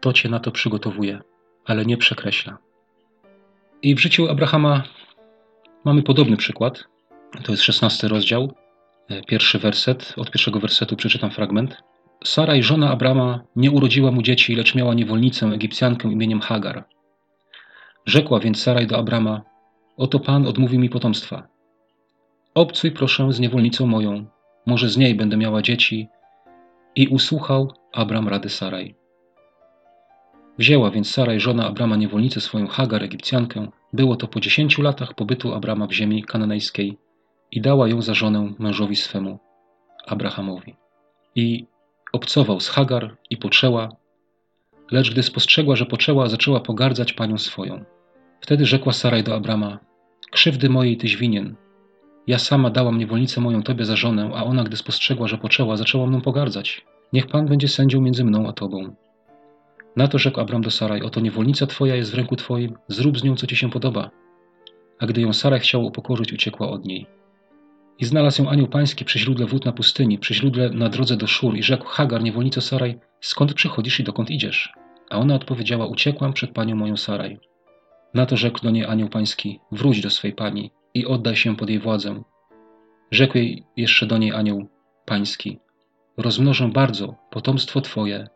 To 0.00 0.12
Cię 0.12 0.28
na 0.28 0.40
to 0.40 0.50
przygotowuje, 0.50 1.20
ale 1.64 1.86
nie 1.86 1.96
przekreśla. 1.96 2.58
I 3.82 3.94
w 3.94 3.98
życiu 3.98 4.28
Abrahama 4.28 4.82
mamy 5.84 6.02
podobny 6.02 6.36
przykład. 6.36 6.84
To 7.44 7.52
jest 7.52 7.62
szesnasty 7.62 8.08
rozdział, 8.08 8.52
e, 9.08 9.22
pierwszy 9.22 9.58
werset. 9.58 10.14
Od 10.16 10.30
pierwszego 10.30 10.60
wersetu 10.60 10.96
przeczytam 10.96 11.30
fragment. 11.30 11.82
Sara 12.24 12.54
i 12.54 12.62
żona 12.62 12.90
Abrama 12.90 13.40
nie 13.56 13.70
urodziła 13.70 14.10
mu 14.10 14.22
dzieci, 14.22 14.54
lecz 14.54 14.74
miała 14.74 14.94
niewolnicę 14.94 15.46
Egipcjankę 15.46 16.08
imieniem 16.08 16.40
Hagar. 16.40 16.84
Rzekła 18.06 18.40
więc 18.40 18.62
Saraj 18.62 18.86
do 18.86 18.98
Abrama: 18.98 19.42
Oto 19.96 20.20
Pan 20.20 20.46
odmówi 20.46 20.78
mi 20.78 20.90
potomstwa. 20.90 21.48
Obcuj 22.54 22.90
proszę 22.90 23.32
z 23.32 23.40
niewolnicą 23.40 23.86
moją, 23.86 24.26
może 24.66 24.88
z 24.88 24.96
niej 24.96 25.14
będę 25.14 25.36
miała 25.36 25.62
dzieci. 25.62 26.08
I 27.00 27.08
usłuchał 27.08 27.72
Abram 27.92 28.28
rady 28.28 28.48
Saraj. 28.48 28.94
Wzięła 30.58 30.90
więc 30.90 31.10
Saraj 31.10 31.40
żona 31.40 31.66
Abrama 31.66 31.96
niewolnicę 31.96 32.40
swoją 32.40 32.66
Hagar 32.66 33.02
Egipcjankę. 33.02 33.68
Było 33.92 34.16
to 34.16 34.28
po 34.28 34.40
dziesięciu 34.40 34.82
latach 34.82 35.14
pobytu 35.14 35.54
Abrama 35.54 35.86
w 35.86 35.92
ziemi 35.92 36.24
kananejskiej 36.24 36.98
i 37.52 37.60
dała 37.60 37.88
ją 37.88 38.02
za 38.02 38.14
żonę 38.14 38.52
mężowi 38.58 38.96
swemu, 38.96 39.38
Abrahamowi. 40.06 40.76
I 41.34 41.66
obcował 42.12 42.60
z 42.60 42.68
Hagar 42.68 43.16
i 43.30 43.36
poczęła, 43.36 43.88
lecz 44.90 45.10
gdy 45.10 45.22
spostrzegła, 45.22 45.76
że 45.76 45.86
poczęła, 45.86 46.28
zaczęła 46.28 46.60
pogardzać 46.60 47.12
panią 47.12 47.38
swoją. 47.38 47.84
Wtedy 48.40 48.66
rzekła 48.66 48.92
Saraj 48.92 49.24
do 49.24 49.34
Abrama, 49.34 49.78
krzywdy 50.30 50.68
mojej 50.68 50.96
tyś 50.96 51.16
winien. 51.16 51.56
Ja 52.30 52.38
sama 52.38 52.70
dałam 52.70 52.98
niewolnicę 52.98 53.40
moją 53.40 53.62
tobie 53.62 53.84
za 53.84 53.96
żonę, 53.96 54.30
a 54.34 54.44
ona, 54.44 54.64
gdy 54.64 54.76
spostrzegła, 54.76 55.28
że 55.28 55.38
poczęła, 55.38 55.76
zaczęła 55.76 56.06
mną 56.06 56.20
pogardzać. 56.20 56.86
Niech 57.12 57.26
Pan 57.26 57.46
będzie 57.46 57.68
sędzią 57.68 58.00
między 58.00 58.24
mną 58.24 58.48
a 58.48 58.52
tobą. 58.52 58.94
Na 59.96 60.08
to 60.08 60.18
rzekł 60.18 60.40
Abram 60.40 60.62
do 60.62 60.70
Saraj, 60.70 61.02
oto 61.02 61.20
niewolnica 61.20 61.66
twoja 61.66 61.96
jest 61.96 62.10
w 62.10 62.14
ręku 62.14 62.36
twoim, 62.36 62.74
zrób 62.88 63.18
z 63.18 63.24
nią, 63.24 63.36
co 63.36 63.46
ci 63.46 63.56
się 63.56 63.70
podoba. 63.70 64.10
A 64.98 65.06
gdy 65.06 65.20
ją 65.20 65.32
Saraj 65.32 65.60
chciała 65.60 65.84
upokorzyć, 65.84 66.32
uciekła 66.32 66.70
od 66.70 66.84
niej. 66.84 67.06
I 67.98 68.04
znalazł 68.04 68.42
ją 68.42 68.50
anioł 68.50 68.66
pański 68.66 69.04
przy 69.04 69.18
źródle 69.18 69.46
wód 69.46 69.64
na 69.64 69.72
pustyni, 69.72 70.18
przy 70.18 70.34
źródle 70.34 70.70
na 70.70 70.88
drodze 70.88 71.16
do 71.16 71.26
Szur 71.26 71.56
i 71.56 71.62
rzekł, 71.62 71.86
Hagar, 71.86 72.22
niewolnico 72.22 72.60
Saraj, 72.60 72.98
skąd 73.20 73.54
przychodzisz 73.54 74.00
i 74.00 74.04
dokąd 74.04 74.30
idziesz? 74.30 74.72
A 75.10 75.18
ona 75.18 75.34
odpowiedziała, 75.34 75.86
uciekłam 75.86 76.32
przed 76.32 76.50
panią 76.50 76.76
moją 76.76 76.96
Saraj. 76.96 77.38
Na 78.14 78.26
to 78.26 78.36
rzekł 78.36 78.60
do 78.60 78.70
niej 78.70 78.84
anioł 78.84 79.08
pański, 79.08 79.60
wróć 79.72 80.00
do 80.00 80.10
swej 80.10 80.32
pani 80.32 80.70
i 80.94 81.06
oddaj 81.06 81.36
się 81.36 81.56
pod 81.56 81.70
jej 81.70 81.78
władzę. 81.78 82.22
Rzekł 83.10 83.38
jej 83.38 83.64
jeszcze 83.76 84.06
do 84.06 84.18
niej 84.18 84.32
anioł 84.32 84.68
pański, 85.06 85.58
rozmnożę 86.16 86.68
bardzo 86.68 87.14
potomstwo 87.30 87.80
twoje, 87.80 88.28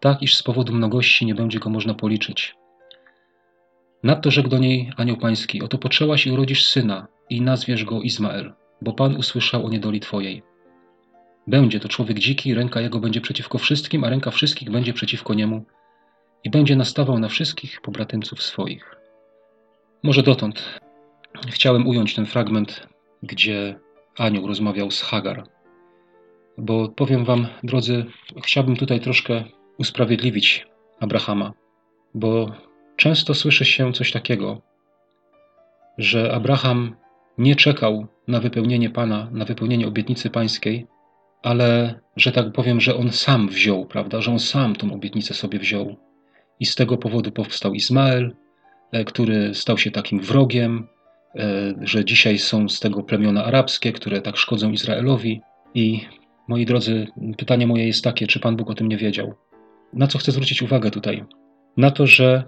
tak 0.00 0.22
iż 0.22 0.34
z 0.34 0.42
powodu 0.42 0.72
mnogości 0.72 1.26
nie 1.26 1.34
będzie 1.34 1.58
go 1.58 1.70
można 1.70 1.94
policzyć. 1.94 2.54
Nadto 4.02 4.30
rzekł 4.30 4.48
do 4.48 4.58
niej 4.58 4.92
anioł 4.96 5.16
pański, 5.16 5.62
oto 5.62 5.78
poczęłaś 5.78 6.26
i 6.26 6.30
urodzisz 6.30 6.66
syna 6.66 7.06
i 7.30 7.40
nazwiesz 7.40 7.84
go 7.84 8.02
Izmael, 8.02 8.52
bo 8.82 8.92
Pan 8.92 9.16
usłyszał 9.16 9.66
o 9.66 9.70
niedoli 9.70 10.00
twojej. 10.00 10.42
Będzie 11.46 11.80
to 11.80 11.88
człowiek 11.88 12.18
dziki, 12.18 12.54
ręka 12.54 12.80
jego 12.80 13.00
będzie 13.00 13.20
przeciwko 13.20 13.58
wszystkim, 13.58 14.04
a 14.04 14.10
ręka 14.10 14.30
wszystkich 14.30 14.70
będzie 14.70 14.92
przeciwko 14.92 15.34
niemu 15.34 15.64
i 16.44 16.50
będzie 16.50 16.76
nastawał 16.76 17.18
na 17.18 17.28
wszystkich 17.28 17.80
pobratymców 17.80 18.42
swoich. 18.42 18.96
Może 20.02 20.22
dotąd 20.22 20.80
chciałem 21.48 21.86
ująć 21.86 22.14
ten 22.14 22.26
fragment, 22.26 22.88
gdzie 23.22 23.78
anioł 24.18 24.46
rozmawiał 24.46 24.90
z 24.90 25.02
Hagar. 25.02 25.44
Bo 26.58 26.88
powiem 26.88 27.24
Wam, 27.24 27.46
drodzy, 27.62 28.04
chciałbym 28.44 28.76
tutaj 28.76 29.00
troszkę 29.00 29.44
usprawiedliwić 29.78 30.66
Abrahama, 31.00 31.52
bo 32.14 32.52
często 32.96 33.34
słyszy 33.34 33.64
się 33.64 33.92
coś 33.92 34.12
takiego, 34.12 34.62
że 35.98 36.32
Abraham 36.32 36.96
nie 37.38 37.56
czekał 37.56 38.06
na 38.28 38.40
wypełnienie 38.40 38.90
Pana, 38.90 39.28
na 39.32 39.44
wypełnienie 39.44 39.88
obietnicy 39.88 40.30
pańskiej, 40.30 40.86
ale 41.42 42.00
że 42.16 42.32
tak 42.32 42.52
powiem, 42.52 42.80
że 42.80 42.96
on 42.96 43.12
sam 43.12 43.48
wziął, 43.48 43.86
prawda, 43.86 44.20
że 44.20 44.30
on 44.30 44.38
sam 44.38 44.76
tą 44.76 44.92
obietnicę 44.92 45.34
sobie 45.34 45.58
wziął. 45.58 45.96
I 46.60 46.66
z 46.66 46.74
tego 46.74 46.96
powodu 46.96 47.32
powstał 47.32 47.74
Izmael, 47.74 48.36
e, 48.92 49.04
który 49.04 49.54
stał 49.54 49.78
się 49.78 49.90
takim 49.90 50.20
wrogiem, 50.20 50.88
że 51.80 52.04
dzisiaj 52.04 52.38
są 52.38 52.68
z 52.68 52.80
tego 52.80 53.02
plemiona 53.02 53.44
arabskie, 53.44 53.92
które 53.92 54.22
tak 54.22 54.36
szkodzą 54.36 54.70
Izraelowi. 54.70 55.40
I 55.74 56.00
moi 56.48 56.66
drodzy, 56.66 57.06
pytanie 57.38 57.66
moje 57.66 57.86
jest 57.86 58.04
takie, 58.04 58.26
czy 58.26 58.40
Pan 58.40 58.56
Bóg 58.56 58.70
o 58.70 58.74
tym 58.74 58.88
nie 58.88 58.96
wiedział? 58.96 59.34
Na 59.92 60.06
co 60.06 60.18
chcę 60.18 60.32
zwrócić 60.32 60.62
uwagę 60.62 60.90
tutaj? 60.90 61.24
Na 61.76 61.90
to, 61.90 62.06
że 62.06 62.44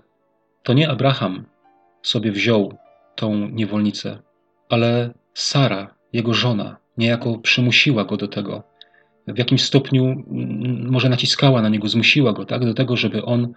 to 0.62 0.72
nie 0.72 0.90
Abraham 0.90 1.44
sobie 2.02 2.32
wziął 2.32 2.74
tą 3.14 3.48
niewolnicę, 3.48 4.18
ale 4.68 5.10
Sara, 5.34 5.94
jego 6.12 6.34
żona, 6.34 6.76
niejako 6.98 7.38
przymusiła 7.38 8.04
go 8.04 8.16
do 8.16 8.28
tego. 8.28 8.62
W 9.26 9.38
jakimś 9.38 9.62
stopniu 9.62 10.04
mm, 10.04 10.90
może 10.90 11.08
naciskała 11.08 11.62
na 11.62 11.68
niego, 11.68 11.88
zmusiła 11.88 12.32
go 12.32 12.44
tak, 12.44 12.64
do 12.64 12.74
tego, 12.74 12.96
żeby 12.96 13.24
on 13.24 13.52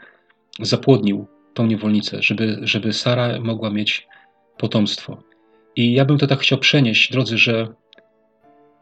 zapłodnił 0.59 1.27
tą 1.53 1.65
niewolnicę, 1.65 2.17
żeby, 2.21 2.59
żeby 2.61 2.93
Sara 2.93 3.39
mogła 3.39 3.69
mieć 3.69 4.07
potomstwo. 4.57 5.23
I 5.75 5.93
ja 5.93 6.05
bym 6.05 6.17
to 6.17 6.27
tak 6.27 6.39
chciał 6.39 6.59
przenieść, 6.59 7.11
drodzy, 7.11 7.37
że 7.37 7.67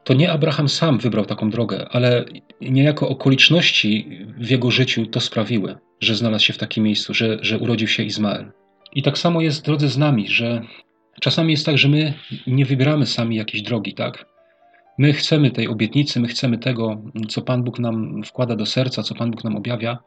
to 0.03 0.13
nie 0.13 0.31
Abraham 0.31 0.69
sam 0.69 0.99
wybrał 0.99 1.25
taką 1.25 1.49
drogę, 1.49 1.87
ale 1.91 2.25
niejako 2.61 3.09
okoliczności 3.09 4.19
w 4.37 4.49
jego 4.49 4.71
życiu 4.71 5.05
to 5.05 5.19
sprawiły, 5.19 5.77
że 5.99 6.15
znalazł 6.15 6.45
się 6.45 6.53
w 6.53 6.57
takim 6.57 6.83
miejscu, 6.83 7.13
że, 7.13 7.37
że 7.41 7.59
urodził 7.59 7.87
się 7.87 8.03
Izmael. 8.03 8.51
I 8.95 9.03
tak 9.03 9.17
samo 9.17 9.41
jest, 9.41 9.65
drodzy, 9.65 9.89
z 9.89 9.97
nami, 9.97 10.27
że 10.27 10.61
czasami 11.21 11.51
jest 11.51 11.65
tak, 11.65 11.77
że 11.77 11.89
my 11.89 12.13
nie 12.47 12.65
wybieramy 12.65 13.05
sami 13.05 13.35
jakiejś 13.35 13.63
drogi, 13.63 13.93
tak? 13.93 14.25
My 14.97 15.13
chcemy 15.13 15.51
tej 15.51 15.67
obietnicy, 15.67 16.19
my 16.19 16.27
chcemy 16.27 16.57
tego, 16.57 17.01
co 17.29 17.41
Pan 17.41 17.63
Bóg 17.63 17.79
nam 17.79 18.23
wkłada 18.23 18.55
do 18.55 18.65
serca, 18.65 19.03
co 19.03 19.15
Pan 19.15 19.31
Bóg 19.31 19.43
nam 19.43 19.55
objawia, 19.55 19.99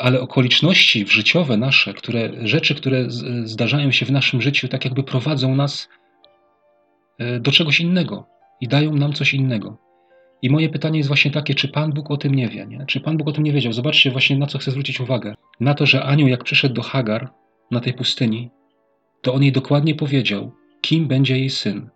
ale 0.00 0.20
okoliczności 0.20 1.06
życiowe 1.06 1.56
nasze, 1.56 1.94
które, 1.94 2.30
rzeczy, 2.42 2.74
które 2.74 3.04
zdarzają 3.44 3.90
się 3.90 4.06
w 4.06 4.12
naszym 4.12 4.42
życiu, 4.42 4.68
tak 4.68 4.84
jakby 4.84 5.02
prowadzą 5.02 5.54
nas 5.54 5.88
e, 7.18 7.40
do 7.40 7.52
czegoś 7.52 7.80
innego 7.80 8.26
i 8.60 8.68
dają 8.68 8.94
nam 8.94 9.12
coś 9.12 9.34
innego. 9.34 9.78
I 10.42 10.50
moje 10.50 10.68
pytanie 10.68 10.98
jest 10.98 11.08
właśnie 11.08 11.30
takie, 11.30 11.54
czy 11.54 11.68
Pan 11.68 11.92
Bóg 11.92 12.10
o 12.10 12.16
tym 12.16 12.34
nie 12.34 12.48
wie? 12.48 12.66
Nie? 12.66 12.84
Czy 12.86 13.00
Pan 13.00 13.16
Bóg 13.16 13.28
o 13.28 13.32
tym 13.32 13.44
nie 13.44 13.52
wiedział? 13.52 13.72
Zobaczcie 13.72 14.10
właśnie, 14.10 14.38
na 14.38 14.46
co 14.46 14.58
chcę 14.58 14.70
zwrócić 14.70 15.00
uwagę. 15.00 15.34
Na 15.60 15.74
to, 15.74 15.86
że 15.86 16.04
anioł, 16.04 16.28
jak 16.28 16.44
przyszedł 16.44 16.74
do 16.74 16.82
Hagar 16.82 17.30
na 17.70 17.80
tej 17.80 17.94
pustyni, 17.94 18.50
to 19.22 19.34
on 19.34 19.42
jej 19.42 19.52
dokładnie 19.52 19.94
powiedział, 19.94 20.52
kim 20.80 21.08
będzie 21.08 21.38
jej 21.38 21.50
syn, 21.50 21.90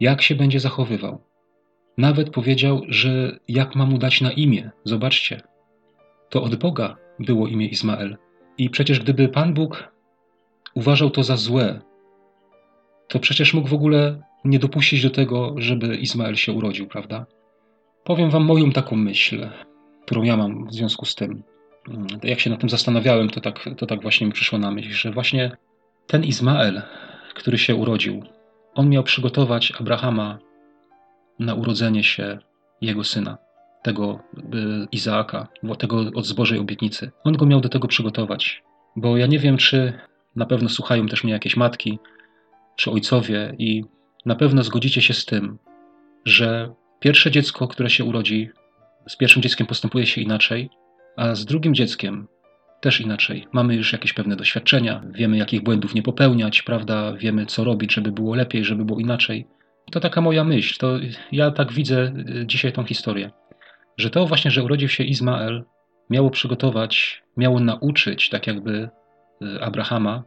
jak 0.00 0.22
się 0.22 0.34
będzie 0.34 0.60
zachowywał. 0.60 1.22
Nawet 1.98 2.30
powiedział, 2.30 2.82
że 2.88 3.38
jak 3.48 3.74
ma 3.74 3.86
mu 3.86 3.98
dać 3.98 4.20
na 4.20 4.32
imię. 4.32 4.70
Zobaczcie, 4.84 5.40
to 6.28 6.42
od 6.42 6.56
Boga 6.56 6.96
było 7.18 7.48
imię 7.48 7.66
Izmael. 7.66 8.16
I 8.58 8.70
przecież 8.70 9.00
gdyby 9.00 9.28
Pan 9.28 9.54
Bóg 9.54 9.92
uważał 10.74 11.10
to 11.10 11.22
za 11.22 11.36
złe, 11.36 11.80
to 13.08 13.18
przecież 13.18 13.54
mógł 13.54 13.68
w 13.68 13.74
ogóle 13.74 14.22
nie 14.44 14.58
dopuścić 14.58 15.02
do 15.02 15.10
tego, 15.10 15.54
żeby 15.56 15.96
Izmael 15.96 16.34
się 16.34 16.52
urodził, 16.52 16.86
prawda? 16.86 17.26
Powiem 18.04 18.30
Wam 18.30 18.44
moją 18.44 18.72
taką 18.72 18.96
myśl, 18.96 19.48
którą 20.04 20.22
ja 20.22 20.36
mam 20.36 20.66
w 20.66 20.74
związku 20.74 21.04
z 21.06 21.14
tym. 21.14 21.42
Jak 22.22 22.40
się 22.40 22.50
nad 22.50 22.60
tym 22.60 22.68
zastanawiałem, 22.68 23.30
to 23.30 23.40
tak, 23.40 23.70
to 23.76 23.86
tak 23.86 24.02
właśnie 24.02 24.26
mi 24.26 24.32
przyszło 24.32 24.58
na 24.58 24.70
myśl, 24.70 24.90
że 24.90 25.10
właśnie 25.10 25.56
ten 26.06 26.24
Izmael, 26.24 26.82
który 27.34 27.58
się 27.58 27.74
urodził, 27.74 28.22
on 28.74 28.88
miał 28.88 29.02
przygotować 29.02 29.72
Abrahama 29.80 30.38
na 31.38 31.54
urodzenie 31.54 32.04
się 32.04 32.38
jego 32.80 33.04
syna, 33.04 33.38
tego 33.82 34.20
y, 34.54 34.86
Izaaka, 34.92 35.48
tego 35.78 36.10
od 36.14 36.26
zbożej 36.26 36.58
obietnicy. 36.58 37.10
On 37.24 37.36
go 37.36 37.46
miał 37.46 37.60
do 37.60 37.68
tego 37.68 37.88
przygotować, 37.88 38.62
bo 38.96 39.16
ja 39.16 39.26
nie 39.26 39.38
wiem, 39.38 39.56
czy 39.56 39.92
na 40.36 40.46
pewno 40.46 40.68
słuchają 40.68 41.06
też 41.06 41.24
mnie 41.24 41.32
jakieś 41.32 41.56
matki, 41.56 41.98
czy 42.76 42.90
ojcowie 42.90 43.54
i 43.58 43.84
na 44.26 44.34
pewno 44.34 44.62
zgodzicie 44.62 45.02
się 45.02 45.14
z 45.14 45.24
tym, 45.24 45.58
że 46.24 46.74
pierwsze 47.00 47.30
dziecko, 47.30 47.68
które 47.68 47.90
się 47.90 48.04
urodzi, 48.04 48.50
z 49.08 49.16
pierwszym 49.16 49.42
dzieckiem 49.42 49.66
postępuje 49.66 50.06
się 50.06 50.20
inaczej, 50.20 50.70
a 51.16 51.34
z 51.34 51.44
drugim 51.44 51.74
dzieckiem 51.74 52.28
też 52.80 53.00
inaczej. 53.00 53.46
Mamy 53.52 53.74
już 53.74 53.92
jakieś 53.92 54.12
pewne 54.12 54.36
doświadczenia, 54.36 55.02
wiemy, 55.10 55.36
jakich 55.36 55.62
błędów 55.62 55.94
nie 55.94 56.02
popełniać, 56.02 56.62
prawda? 56.62 57.12
Wiemy, 57.12 57.46
co 57.46 57.64
robić, 57.64 57.94
żeby 57.94 58.12
było 58.12 58.34
lepiej, 58.34 58.64
żeby 58.64 58.84
było 58.84 59.00
inaczej. 59.00 59.46
To 59.90 60.00
taka 60.00 60.20
moja 60.20 60.44
myśl. 60.44 60.78
To 60.78 60.98
ja 61.32 61.50
tak 61.50 61.72
widzę 61.72 62.12
y, 62.42 62.46
dzisiaj 62.46 62.72
tą 62.72 62.84
historię. 62.84 63.30
Że 63.98 64.10
to 64.10 64.26
właśnie, 64.26 64.50
że 64.50 64.64
urodził 64.64 64.88
się 64.88 65.04
Izmael, 65.04 65.64
miało 66.10 66.30
przygotować, 66.30 67.22
miało 67.36 67.60
nauczyć, 67.60 68.28
tak 68.28 68.46
jakby 68.46 68.88
y, 69.42 69.62
Abrahama, 69.62 70.24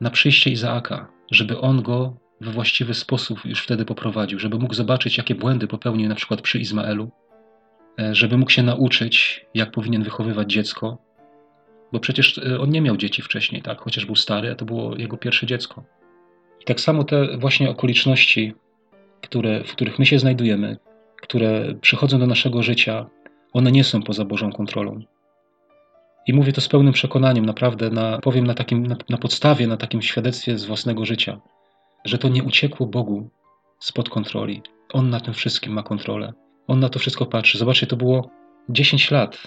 na 0.00 0.10
przyjście 0.10 0.50
Izaaka, 0.50 1.08
żeby 1.30 1.60
on 1.60 1.82
go 1.82 2.16
we 2.40 2.50
właściwy 2.50 2.94
sposób 2.94 3.44
już 3.44 3.62
wtedy 3.62 3.84
poprowadził, 3.84 4.38
żeby 4.38 4.58
mógł 4.58 4.74
zobaczyć, 4.74 5.18
jakie 5.18 5.34
błędy 5.34 5.66
popełnił 5.66 6.08
na 6.08 6.14
przykład 6.14 6.40
przy 6.40 6.58
Izmaelu, 6.58 7.10
e, 8.00 8.14
żeby 8.14 8.38
mógł 8.38 8.50
się 8.50 8.62
nauczyć, 8.62 9.46
jak 9.54 9.70
powinien 9.70 10.02
wychowywać 10.02 10.52
dziecko, 10.52 10.98
bo 11.92 12.00
przecież 12.00 12.38
e, 12.38 12.60
on 12.60 12.70
nie 12.70 12.80
miał 12.80 12.96
dzieci 12.96 13.22
wcześniej, 13.22 13.62
tak? 13.62 13.80
Chociaż 13.80 14.06
był 14.06 14.16
stary, 14.16 14.50
a 14.50 14.54
to 14.54 14.64
było 14.64 14.96
jego 14.96 15.16
pierwsze 15.16 15.46
dziecko. 15.46 15.84
I 16.60 16.64
tak 16.64 16.80
samo 16.80 17.04
te 17.04 17.38
właśnie 17.38 17.70
okoliczności, 17.70 18.54
które, 19.20 19.64
w 19.64 19.72
których 19.72 19.98
my 19.98 20.06
się 20.06 20.18
znajdujemy, 20.18 20.76
które 21.22 21.74
przychodzą 21.80 22.18
do 22.18 22.26
naszego 22.26 22.62
życia, 22.62 23.06
one 23.52 23.72
nie 23.72 23.84
są 23.84 24.02
poza 24.02 24.24
Bożą 24.24 24.52
kontrolą. 24.52 25.00
I 26.26 26.32
mówię 26.32 26.52
to 26.52 26.60
z 26.60 26.68
pełnym 26.68 26.92
przekonaniem, 26.92 27.46
naprawdę, 27.46 27.90
na, 27.90 28.18
powiem 28.18 28.46
na, 28.46 28.54
takim, 28.54 28.86
na, 28.86 28.96
na 29.08 29.18
podstawie, 29.18 29.66
na 29.66 29.76
takim 29.76 30.02
świadectwie 30.02 30.58
z 30.58 30.64
własnego 30.64 31.04
życia, 31.04 31.40
że 32.04 32.18
to 32.18 32.28
nie 32.28 32.42
uciekło 32.42 32.86
Bogu 32.86 33.30
spod 33.78 34.08
kontroli. 34.08 34.62
On 34.92 35.10
na 35.10 35.20
tym 35.20 35.34
wszystkim 35.34 35.72
ma 35.72 35.82
kontrolę. 35.82 36.32
On 36.66 36.80
na 36.80 36.88
to 36.88 36.98
wszystko 36.98 37.26
patrzy. 37.26 37.58
Zobaczcie, 37.58 37.86
to 37.86 37.96
było 37.96 38.30
10 38.68 39.10
lat. 39.10 39.38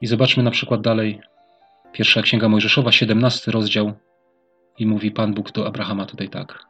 I 0.00 0.06
zobaczmy 0.06 0.42
na 0.42 0.50
przykład 0.50 0.80
dalej 0.80 1.20
Pierwsza 1.92 2.22
Księga 2.22 2.48
Mojżeszowa, 2.48 2.92
17 2.92 3.50
rozdział 3.50 3.92
i 4.78 4.86
mówi 4.86 5.10
Pan 5.10 5.34
Bóg 5.34 5.52
do 5.52 5.66
Abrahama 5.66 6.06
tutaj 6.06 6.28
tak, 6.28 6.64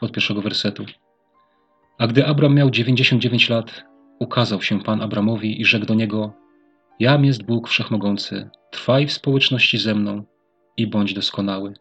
od 0.00 0.12
pierwszego 0.12 0.42
wersetu. 0.42 0.84
A 1.98 2.06
gdy 2.06 2.26
Abram 2.26 2.54
miał 2.54 2.70
99 2.70 3.48
lat, 3.48 3.84
ukazał 4.18 4.62
się 4.62 4.80
Pan 4.80 5.02
Abramowi 5.02 5.60
i 5.60 5.64
rzekł 5.64 5.86
do 5.86 5.94
niego: 5.94 6.32
Jam 6.98 7.24
jest 7.24 7.42
Bóg 7.42 7.68
Wszechmogący, 7.68 8.50
trwaj 8.70 9.06
w 9.06 9.12
społeczności 9.12 9.78
ze 9.78 9.94
mną 9.94 10.24
i 10.76 10.86
bądź 10.86 11.14
doskonały. 11.14 11.74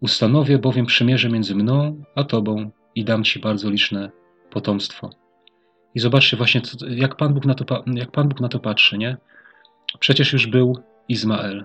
Ustanowię 0.00 0.58
bowiem 0.58 0.86
przymierze 0.86 1.28
między 1.28 1.54
mną 1.54 2.02
a 2.14 2.24
Tobą 2.24 2.70
i 2.94 3.04
dam 3.04 3.24
Ci 3.24 3.40
bardzo 3.40 3.70
liczne 3.70 4.10
potomstwo. 4.50 5.10
I 5.94 6.00
zobaczcie 6.00 6.36
właśnie, 6.36 6.60
jak 6.88 7.16
Pan 7.16 7.34
Bóg 7.34 7.46
na 7.46 7.54
to, 7.54 7.84
jak 7.94 8.10
Pan 8.10 8.28
Bóg 8.28 8.40
na 8.40 8.48
to 8.48 8.58
patrzy, 8.58 8.98
nie? 8.98 9.16
Przecież 10.00 10.32
już 10.32 10.46
był 10.46 10.78
Izmael, 11.08 11.64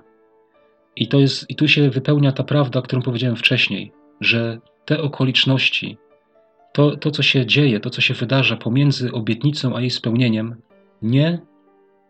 i, 0.95 1.07
to 1.07 1.19
jest, 1.19 1.49
I 1.49 1.55
tu 1.55 1.67
się 1.67 1.89
wypełnia 1.89 2.31
ta 2.31 2.43
prawda, 2.43 2.81
którą 2.81 3.01
powiedziałem 3.01 3.35
wcześniej, 3.35 3.91
że 4.21 4.59
te 4.85 5.01
okoliczności, 5.01 5.97
to, 6.73 6.97
to 6.97 7.11
co 7.11 7.23
się 7.23 7.45
dzieje, 7.45 7.79
to 7.79 7.89
co 7.89 8.01
się 8.01 8.13
wydarza 8.13 8.57
pomiędzy 8.57 9.11
obietnicą 9.11 9.75
a 9.75 9.81
jej 9.81 9.89
spełnieniem, 9.89 10.55
nie 11.01 11.39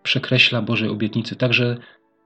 przekreśla 0.04 0.62
Bożej 0.62 0.90
obietnicy. 0.90 1.36
Także, 1.36 1.78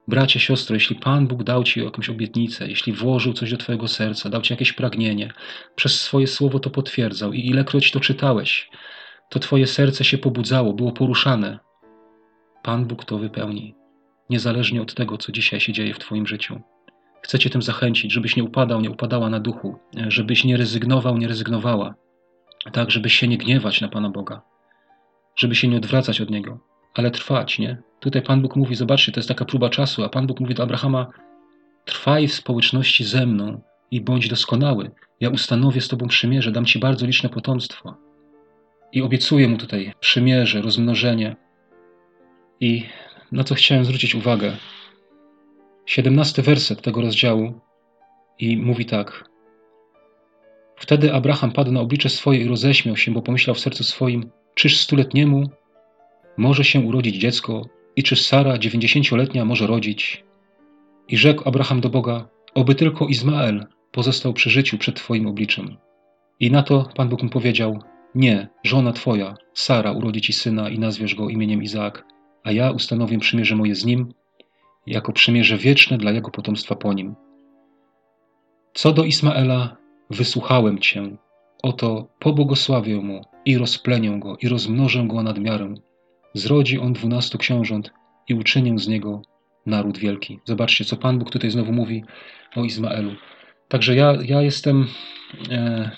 bracie, 0.08 0.40
siostro, 0.40 0.74
jeśli 0.74 0.96
Pan 0.96 1.28
Bóg 1.28 1.44
dał 1.44 1.64
Ci 1.64 1.84
jakąś 1.84 2.10
obietnicę, 2.10 2.68
jeśli 2.68 2.94
włożył 2.94 3.34
coś 3.34 3.52
do 3.52 3.58
Twojego 3.58 3.88
serca, 3.88 4.30
dał 4.30 4.42
Ci 4.42 4.54
jakieś 4.54 4.74
pragnienie, 4.74 5.34
przez 5.76 6.02
swoje 6.02 6.28
słowo 6.28 6.60
to 6.60 6.70
potwierdzał 6.70 7.34
i 7.34 7.48
ilekroć 7.48 7.92
to 7.92 8.00
czytałeś, 8.00 8.70
to 9.30 9.40
Twoje 9.40 9.68
serce 9.68 10.04
się 10.04 10.18
pobudzało, 10.18 10.74
było 10.74 10.92
poruszane. 10.92 11.60
Pan 12.64 12.86
Bóg 12.86 13.06
to 13.06 13.18
wypełni 13.18 13.76
niezależnie 14.30 14.82
od 14.82 14.94
tego, 14.94 15.18
co 15.18 15.32
dzisiaj 15.32 15.60
się 15.60 15.74
dzieje 15.74 15.94
w 15.94 16.00
Twoim 16.00 16.28
życiu. 16.28 16.62
Chcę 17.22 17.40
Cię 17.40 17.50
tym 17.50 17.62
zachęcić, 17.62 18.14
żebyś 18.14 18.36
nie 18.36 18.44
upadał, 18.44 18.82
nie 18.82 18.92
upadała 18.92 19.30
na 19.30 19.40
duchu, 19.40 19.76
żebyś 20.08 20.44
nie 20.44 20.58
rezygnował, 20.58 21.18
nie 21.18 21.28
rezygnowała, 21.28 21.96
tak, 22.72 22.92
żebyś 22.92 23.14
się 23.14 23.28
nie 23.28 23.38
gniewać 23.38 23.82
na 23.82 23.88
Pana 23.88 24.10
Boga, 24.10 24.42
żeby 25.36 25.56
się 25.56 25.68
nie 25.68 25.78
odwracać 25.78 26.22
od 26.22 26.30
Niego, 26.30 26.60
ale 26.94 27.12
trwać, 27.12 27.60
nie? 27.60 27.78
Tutaj 28.00 28.22
Pan 28.22 28.42
Bóg 28.42 28.56
mówi, 28.56 28.76
zobaczcie, 28.76 29.12
to 29.12 29.20
jest 29.20 29.28
taka 29.28 29.46
próba 29.46 29.70
czasu, 29.70 30.04
a 30.04 30.10
Pan 30.10 30.28
Bóg 30.28 30.40
mówi 30.40 30.56
do 30.56 30.64
Abrahama, 30.64 31.08
trwaj 31.86 32.28
w 32.28 32.34
społeczności 32.34 33.04
ze 33.04 33.26
mną 33.26 33.62
i 33.92 34.02
bądź 34.02 34.28
doskonały. 34.28 34.92
Ja 35.20 35.30
ustanowię 35.30 35.82
z 35.82 35.88
Tobą 35.88 36.08
przymierze, 36.08 36.52
dam 36.52 36.66
Ci 36.66 36.80
bardzo 36.80 37.06
liczne 37.06 37.30
potomstwo. 37.30 37.98
I 38.92 39.02
obiecuję 39.02 39.48
mu 39.48 39.58
tutaj 39.58 39.94
przymierze, 40.00 40.62
rozmnożenie. 40.62 41.36
I 42.60 42.86
na 43.32 43.44
co 43.44 43.56
chciałem 43.56 43.86
zwrócić 43.86 44.16
uwagę. 44.16 44.58
17 45.86 46.42
werset 46.42 46.82
tego 46.82 47.02
rozdziału 47.02 47.62
i 48.40 48.58
mówi 48.58 48.86
tak. 48.86 49.30
Wtedy 50.78 51.14
Abraham 51.14 51.52
padł 51.52 51.72
na 51.72 51.80
oblicze 51.80 52.10
swoje 52.10 52.40
i 52.40 52.48
roześmiał 52.48 52.98
się, 52.98 53.12
bo 53.12 53.22
pomyślał 53.22 53.56
w 53.56 53.60
sercu 53.60 53.84
swoim, 53.84 54.30
czyż 54.56 54.80
stuletniemu 54.80 55.50
może 56.38 56.64
się 56.64 56.80
urodzić 56.80 57.16
dziecko 57.16 57.66
i 57.96 58.04
czy 58.04 58.16
Sara 58.16 58.58
dziewięćdziesięcioletnia 58.58 59.46
może 59.46 59.68
rodzić? 59.68 60.24
I 61.08 61.18
rzekł 61.18 61.50
Abraham 61.50 61.82
do 61.82 61.90
Boga, 61.90 62.30
oby 62.54 62.76
tylko 62.76 63.08
Izmael 63.08 63.66
pozostał 63.92 64.34
przy 64.34 64.50
życiu 64.50 64.78
przed 64.78 64.96
Twoim 64.96 65.28
obliczem. 65.28 65.78
I 66.40 66.52
na 66.52 66.64
to 66.64 66.90
Pan 66.96 67.10
Bóg 67.10 67.24
mu 67.24 67.30
powiedział, 67.30 67.80
nie, 68.16 68.48
żona 68.64 68.94
Twoja, 68.94 69.36
Sara 69.54 69.92
urodzi 69.92 70.22
Ci 70.22 70.34
syna 70.34 70.70
i 70.70 70.80
nazwiesz 70.80 71.16
go 71.16 71.30
imieniem 71.30 71.64
Izaak 71.64 72.04
a 72.48 72.52
ja 72.52 72.72
ustanowię 72.72 73.20
przymierze 73.20 73.56
moje 73.56 73.76
z 73.76 73.86
nim, 73.86 74.14
jako 74.86 75.14
przymierze 75.14 75.58
wieczne 75.58 75.98
dla 75.98 76.12
jego 76.12 76.32
potomstwa 76.32 76.76
po 76.76 76.94
nim. 76.94 77.16
Co 78.74 78.94
do 78.94 79.04
Ismaela, 79.04 79.78
wysłuchałem 80.10 80.80
cię, 80.80 81.18
oto 81.64 82.08
pobłogosławię 82.20 82.96
mu 82.96 83.22
i 83.46 83.58
rozplenię 83.58 84.20
go 84.20 84.38
i 84.42 84.48
rozmnożę 84.48 85.08
go 85.08 85.24
nad 85.24 85.40
miarę. 85.40 85.74
Zrodzi 86.34 86.80
on 86.80 86.94
dwunastu 86.94 87.38
książąt 87.38 87.92
i 88.28 88.34
uczynię 88.34 88.80
z 88.80 88.88
niego 88.88 89.22
naród 89.66 89.98
wielki. 89.98 90.40
Zobaczcie, 90.46 90.86
co 90.86 90.98
Pan 90.98 91.20
Bóg 91.20 91.32
tutaj 91.32 91.50
znowu 91.52 91.72
mówi 91.72 92.04
o 92.56 92.64
Izmaelu. 92.64 93.12
Także 93.68 93.96
ja, 93.96 94.18
ja 94.26 94.42
jestem 94.42 94.88
e, 95.52 95.92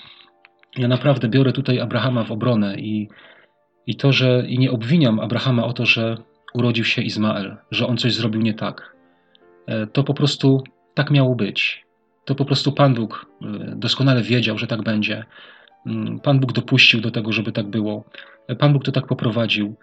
Ja 0.76 0.88
naprawdę 0.88 1.28
biorę 1.28 1.52
tutaj 1.52 1.80
Abrahama 1.80 2.24
w 2.24 2.32
obronę 2.32 2.80
i, 2.80 3.08
i 3.86 3.96
to, 3.96 4.12
że 4.12 4.44
i 4.48 4.58
nie 4.58 4.70
obwiniam 4.70 5.20
Abrahama 5.20 5.64
o 5.64 5.72
to, 5.72 5.86
że 5.86 6.16
urodził 6.54 6.84
się 6.84 7.02
Izmael, 7.02 7.56
że 7.70 7.86
on 7.86 7.96
coś 7.96 8.14
zrobił 8.14 8.40
nie 8.40 8.54
tak. 8.54 8.96
E, 9.66 9.86
to 9.86 10.04
po 10.04 10.14
prostu 10.14 10.64
tak 10.94 11.10
miało 11.10 11.34
być. 11.34 11.86
To 12.30 12.34
po 12.34 12.44
prostu 12.44 12.72
Pan 12.72 12.94
Bóg 12.94 13.26
e, 13.42 13.46
doskonale 13.76 14.22
wiedział, 14.22 14.58
że 14.58 14.66
tak 14.66 14.82
będzie. 14.82 15.24
Mm, 15.86 16.20
Pan 16.20 16.40
Bóg 16.40 16.52
dopuścił 16.52 17.00
do 17.00 17.10
tego, 17.10 17.32
żeby 17.32 17.52
tak 17.52 17.66
było. 17.66 18.04
E, 18.48 18.56
Pan 18.56 18.72
Bóg 18.72 18.84
to 18.84 18.92
tak 18.92 19.06
poprowadził. 19.06 19.76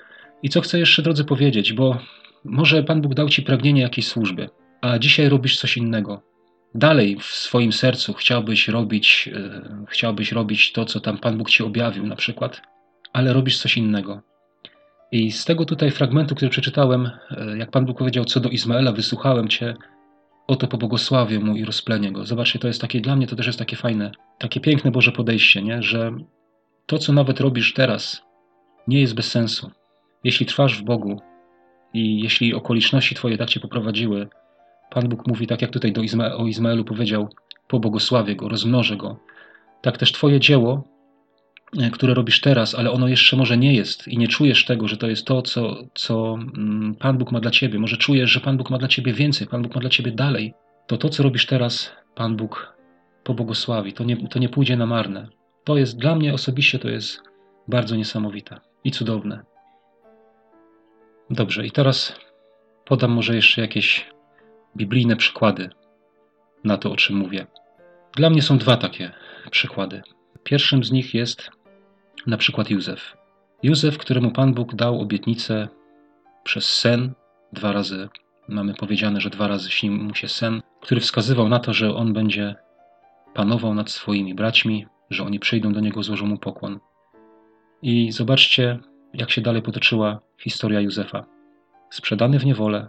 I 0.43 0.49
co 0.49 0.61
chcę 0.61 0.79
jeszcze, 0.79 1.01
drodzy, 1.01 1.25
powiedzieć, 1.25 1.73
bo 1.73 1.97
może 2.43 2.83
Pan 2.83 3.01
Bóg 3.01 3.13
dał 3.13 3.29
ci 3.29 3.41
pragnienie 3.41 3.81
jakiejś 3.81 4.07
służby, 4.07 4.49
a 4.81 4.99
dzisiaj 4.99 5.29
robisz 5.29 5.59
coś 5.59 5.77
innego. 5.77 6.21
Dalej 6.75 7.17
w 7.19 7.25
swoim 7.25 7.71
sercu 7.71 8.13
chciałbyś 8.13 8.67
robić, 8.67 9.29
chciałbyś 9.87 10.31
robić 10.31 10.71
to, 10.71 10.85
co 10.85 10.99
tam 10.99 11.17
Pan 11.17 11.37
Bóg 11.37 11.49
ci 11.49 11.63
objawił, 11.63 12.05
na 12.05 12.15
przykład, 12.15 12.61
ale 13.13 13.33
robisz 13.33 13.57
coś 13.57 13.77
innego. 13.77 14.21
I 15.11 15.31
z 15.31 15.45
tego 15.45 15.65
tutaj 15.65 15.91
fragmentu, 15.91 16.35
który 16.35 16.51
przeczytałem, 16.51 17.09
e, 17.31 17.57
jak 17.57 17.71
Pan 17.71 17.85
Bóg 17.85 17.97
powiedział, 17.97 18.25
co 18.25 18.39
do 18.39 18.49
Izmaela, 18.49 18.91
wysłuchałem 18.91 19.47
Cię, 19.47 19.75
oto 20.47 20.67
pobłogosławię 20.67 21.39
mu 21.39 21.55
i 21.55 21.65
rozplenię 21.65 22.11
go. 22.11 22.25
Zobaczcie, 22.25 22.59
to 22.59 22.67
jest 22.67 22.81
takie, 22.81 23.01
dla 23.01 23.15
mnie 23.15 23.27
to 23.27 23.35
też 23.35 23.47
jest 23.47 23.59
takie 23.59 23.75
fajne, 23.75 24.11
takie 24.37 24.59
piękne 24.59 24.91
Boże 24.91 25.11
podejście, 25.11 25.61
nie? 25.61 25.83
że 25.83 26.11
to, 26.85 26.97
co 26.97 27.13
nawet 27.13 27.39
robisz 27.39 27.73
teraz, 27.73 28.21
nie 28.87 29.01
jest 29.01 29.15
bez 29.15 29.31
sensu. 29.31 29.71
Jeśli 30.23 30.45
trwasz 30.45 30.81
w 30.81 30.83
Bogu 30.83 31.21
i 31.93 32.19
jeśli 32.21 32.53
okoliczności 32.53 33.15
Twoje 33.15 33.37
tak 33.37 33.49
Cię 33.49 33.59
poprowadziły, 33.59 34.27
Pan 34.89 35.09
Bóg 35.09 35.27
mówi, 35.27 35.47
tak 35.47 35.61
jak 35.61 35.71
tutaj 35.71 35.91
do 35.91 36.01
Izma 36.01 36.35
o 36.35 36.47
Izmaelu 36.47 36.83
powiedział, 36.83 37.29
pobłogosławię 37.67 38.35
go, 38.35 38.49
rozmnożę 38.49 38.95
go. 38.95 39.19
Tak 39.81 39.97
też 39.97 40.11
Twoje 40.11 40.39
dzieło 40.39 40.83
które 41.93 42.13
robisz 42.13 42.41
teraz, 42.41 42.75
ale 42.75 42.91
ono 42.91 43.07
jeszcze 43.07 43.37
może 43.37 43.57
nie 43.57 43.73
jest 43.73 44.07
i 44.07 44.17
nie 44.17 44.27
czujesz 44.27 44.65
tego, 44.65 44.87
że 44.87 44.97
to 44.97 45.07
jest 45.07 45.25
to, 45.25 45.41
co, 45.41 45.83
co 45.93 46.37
mm, 46.57 46.95
Pan 46.95 47.17
Bóg 47.17 47.31
ma 47.31 47.39
dla 47.39 47.51
ciebie. 47.51 47.79
Może 47.79 47.97
czujesz, 47.97 48.31
że 48.31 48.39
Pan 48.39 48.57
Bóg 48.57 48.69
ma 48.69 48.77
dla 48.77 48.87
ciebie 48.87 49.13
więcej, 49.13 49.47
Pan 49.47 49.61
Bóg 49.61 49.75
ma 49.75 49.81
dla 49.81 49.89
ciebie 49.89 50.11
dalej. 50.11 50.53
To 50.87 50.97
to, 50.97 51.09
co 51.09 51.23
robisz 51.23 51.45
teraz, 51.45 51.91
Pan 52.15 52.35
Bóg 52.35 52.77
pobłogosławi. 53.23 53.93
To 53.93 54.03
nie, 54.03 54.27
to 54.27 54.39
nie 54.39 54.49
pójdzie 54.49 54.77
na 54.77 54.85
marne. 54.85 55.29
To 55.63 55.77
jest 55.77 55.97
dla 55.97 56.15
mnie 56.15 56.33
osobiście 56.33 56.79
to 56.79 56.89
jest 56.89 57.21
bardzo 57.67 57.95
niesamowite 57.95 58.59
i 58.83 58.91
cudowne. 58.91 59.43
Dobrze, 61.29 61.65
i 61.65 61.71
teraz 61.71 62.19
podam 62.85 63.11
może 63.11 63.35
jeszcze 63.35 63.61
jakieś 63.61 64.09
biblijne 64.77 65.15
przykłady 65.15 65.69
na 66.63 66.77
to, 66.77 66.91
o 66.91 66.95
czym 66.95 67.15
mówię. 67.15 67.47
Dla 68.15 68.29
mnie 68.29 68.41
są 68.41 68.57
dwa 68.57 68.77
takie 68.77 69.11
przykłady. 69.51 70.01
Pierwszym 70.43 70.83
z 70.83 70.91
nich 70.91 71.13
jest 71.13 71.49
na 72.27 72.37
przykład 72.37 72.69
Józef. 72.69 73.17
Józef, 73.63 73.97
któremu 73.97 74.31
Pan 74.31 74.53
Bóg 74.53 74.75
dał 74.75 75.01
obietnicę 75.01 75.67
przez 76.43 76.65
sen, 76.65 77.13
dwa 77.53 77.71
razy 77.71 78.09
mamy 78.47 78.73
powiedziane, 78.73 79.21
że 79.21 79.29
dwa 79.29 79.47
razy 79.47 79.69
śnił 79.69 79.93
mu 79.93 80.15
się 80.15 80.27
sen, 80.27 80.61
który 80.81 81.01
wskazywał 81.01 81.49
na 81.49 81.59
to, 81.59 81.73
że 81.73 81.95
on 81.95 82.13
będzie 82.13 82.55
panował 83.33 83.73
nad 83.73 83.91
swoimi 83.91 84.35
braćmi, 84.35 84.85
że 85.09 85.23
oni 85.23 85.39
przyjdą 85.39 85.73
do 85.73 85.79
niego, 85.79 86.03
złożą 86.03 86.25
mu 86.25 86.37
pokłon. 86.37 86.79
I 87.81 88.11
zobaczcie, 88.11 88.79
jak 89.13 89.31
się 89.31 89.41
dalej 89.41 89.61
potoczyła 89.61 90.19
historia 90.39 90.81
Józefa. 90.81 91.25
Sprzedany 91.89 92.39
w 92.39 92.45
niewolę, 92.45 92.87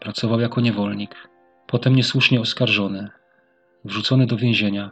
pracował 0.00 0.40
jako 0.40 0.60
niewolnik, 0.60 1.28
potem 1.66 1.96
niesłusznie 1.96 2.40
oskarżony, 2.40 3.08
wrzucony 3.84 4.26
do 4.26 4.36
więzienia. 4.36 4.90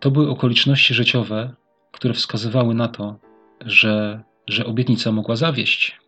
To 0.00 0.10
były 0.10 0.30
okoliczności 0.30 0.94
życiowe, 0.94 1.54
które 1.92 2.14
wskazywały 2.14 2.74
na 2.74 2.88
to, 2.88 3.18
że, 3.60 4.22
że 4.46 4.66
obietnica 4.66 5.12
mogła 5.12 5.36
zawieść, 5.36 5.98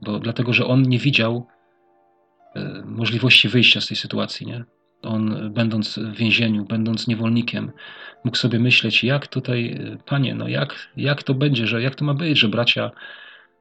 bo 0.00 0.18
dlatego, 0.18 0.52
że 0.52 0.66
on 0.66 0.82
nie 0.82 0.98
widział 0.98 1.46
e, 2.54 2.82
możliwości 2.84 3.48
wyjścia 3.48 3.80
z 3.80 3.86
tej 3.86 3.96
sytuacji. 3.96 4.46
Nie? 4.46 4.64
On, 5.02 5.52
będąc 5.52 5.98
w 5.98 6.16
więzieniu, 6.16 6.64
będąc 6.64 7.08
niewolnikiem, 7.08 7.72
mógł 8.24 8.36
sobie 8.36 8.58
myśleć, 8.58 9.04
jak 9.04 9.26
tutaj, 9.26 9.72
e, 9.72 9.96
panie, 10.06 10.34
no 10.34 10.48
jak, 10.48 10.88
jak 10.96 11.22
to 11.22 11.34
będzie, 11.34 11.66
że 11.66 11.82
jak 11.82 11.94
to 11.94 12.04
ma 12.04 12.14
być, 12.14 12.38
że 12.38 12.48
bracia 12.48 12.90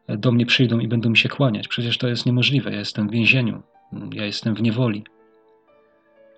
do 0.08 0.32
mnie 0.32 0.46
przyjdą 0.46 0.80
i 0.80 0.88
będą 0.88 1.10
mi 1.10 1.18
się 1.18 1.30
kłaniać. 1.30 1.68
Przecież 1.68 1.98
to 1.98 2.08
jest 2.08 2.26
niemożliwe. 2.26 2.72
Ja 2.72 2.80
jestem 2.80 3.08
w 3.08 3.12
więzieniu, 3.12 3.64
ja 4.14 4.26
jestem 4.26 4.56
w 4.56 4.62
niewoli. 4.62 5.04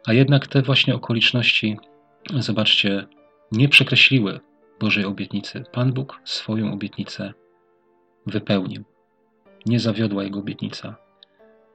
A 0.05 0.13
jednak 0.13 0.47
te 0.47 0.61
właśnie 0.61 0.95
okoliczności, 0.95 1.77
zobaczcie, 2.39 3.07
nie 3.51 3.69
przekreśliły 3.69 4.39
Bożej 4.79 5.05
obietnicy. 5.05 5.63
Pan 5.71 5.93
Bóg 5.93 6.21
swoją 6.23 6.73
obietnicę 6.73 7.33
wypełnił. 8.25 8.83
Nie 9.65 9.79
zawiodła 9.79 10.23
jego 10.23 10.39
obietnica. 10.39 10.95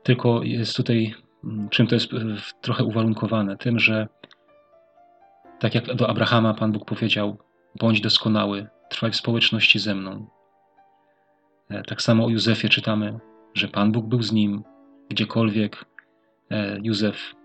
Tylko 0.02 0.42
jest 0.42 0.76
tutaj, 0.76 1.14
mm, 1.44 1.68
czym 1.68 1.86
to 1.86 1.94
jest 1.94 2.08
trochę 2.60 2.84
uwarunkowane? 2.84 3.56
Tym, 3.56 3.78
że 3.78 4.08
tak 5.58 5.74
jak 5.74 5.94
do 5.94 6.08
Abrahama 6.08 6.54
Pan 6.54 6.72
Bóg 6.72 6.84
powiedział: 6.84 7.36
bądź 7.80 8.00
doskonały, 8.00 8.66
trwaj 8.90 9.10
w 9.10 9.16
społeczności 9.16 9.78
ze 9.78 9.94
mną. 9.94 10.26
E, 11.68 11.82
tak 11.82 12.02
samo 12.02 12.24
o 12.24 12.28
Józefie 12.28 12.68
czytamy, 12.68 13.18
że 13.54 13.68
Pan 13.68 13.92
Bóg 13.92 14.06
był 14.06 14.22
z 14.22 14.32
nim, 14.32 14.62
gdziekolwiek 15.10 15.84
e, 16.50 16.78
Józef 16.82 17.34
E, 17.34 17.41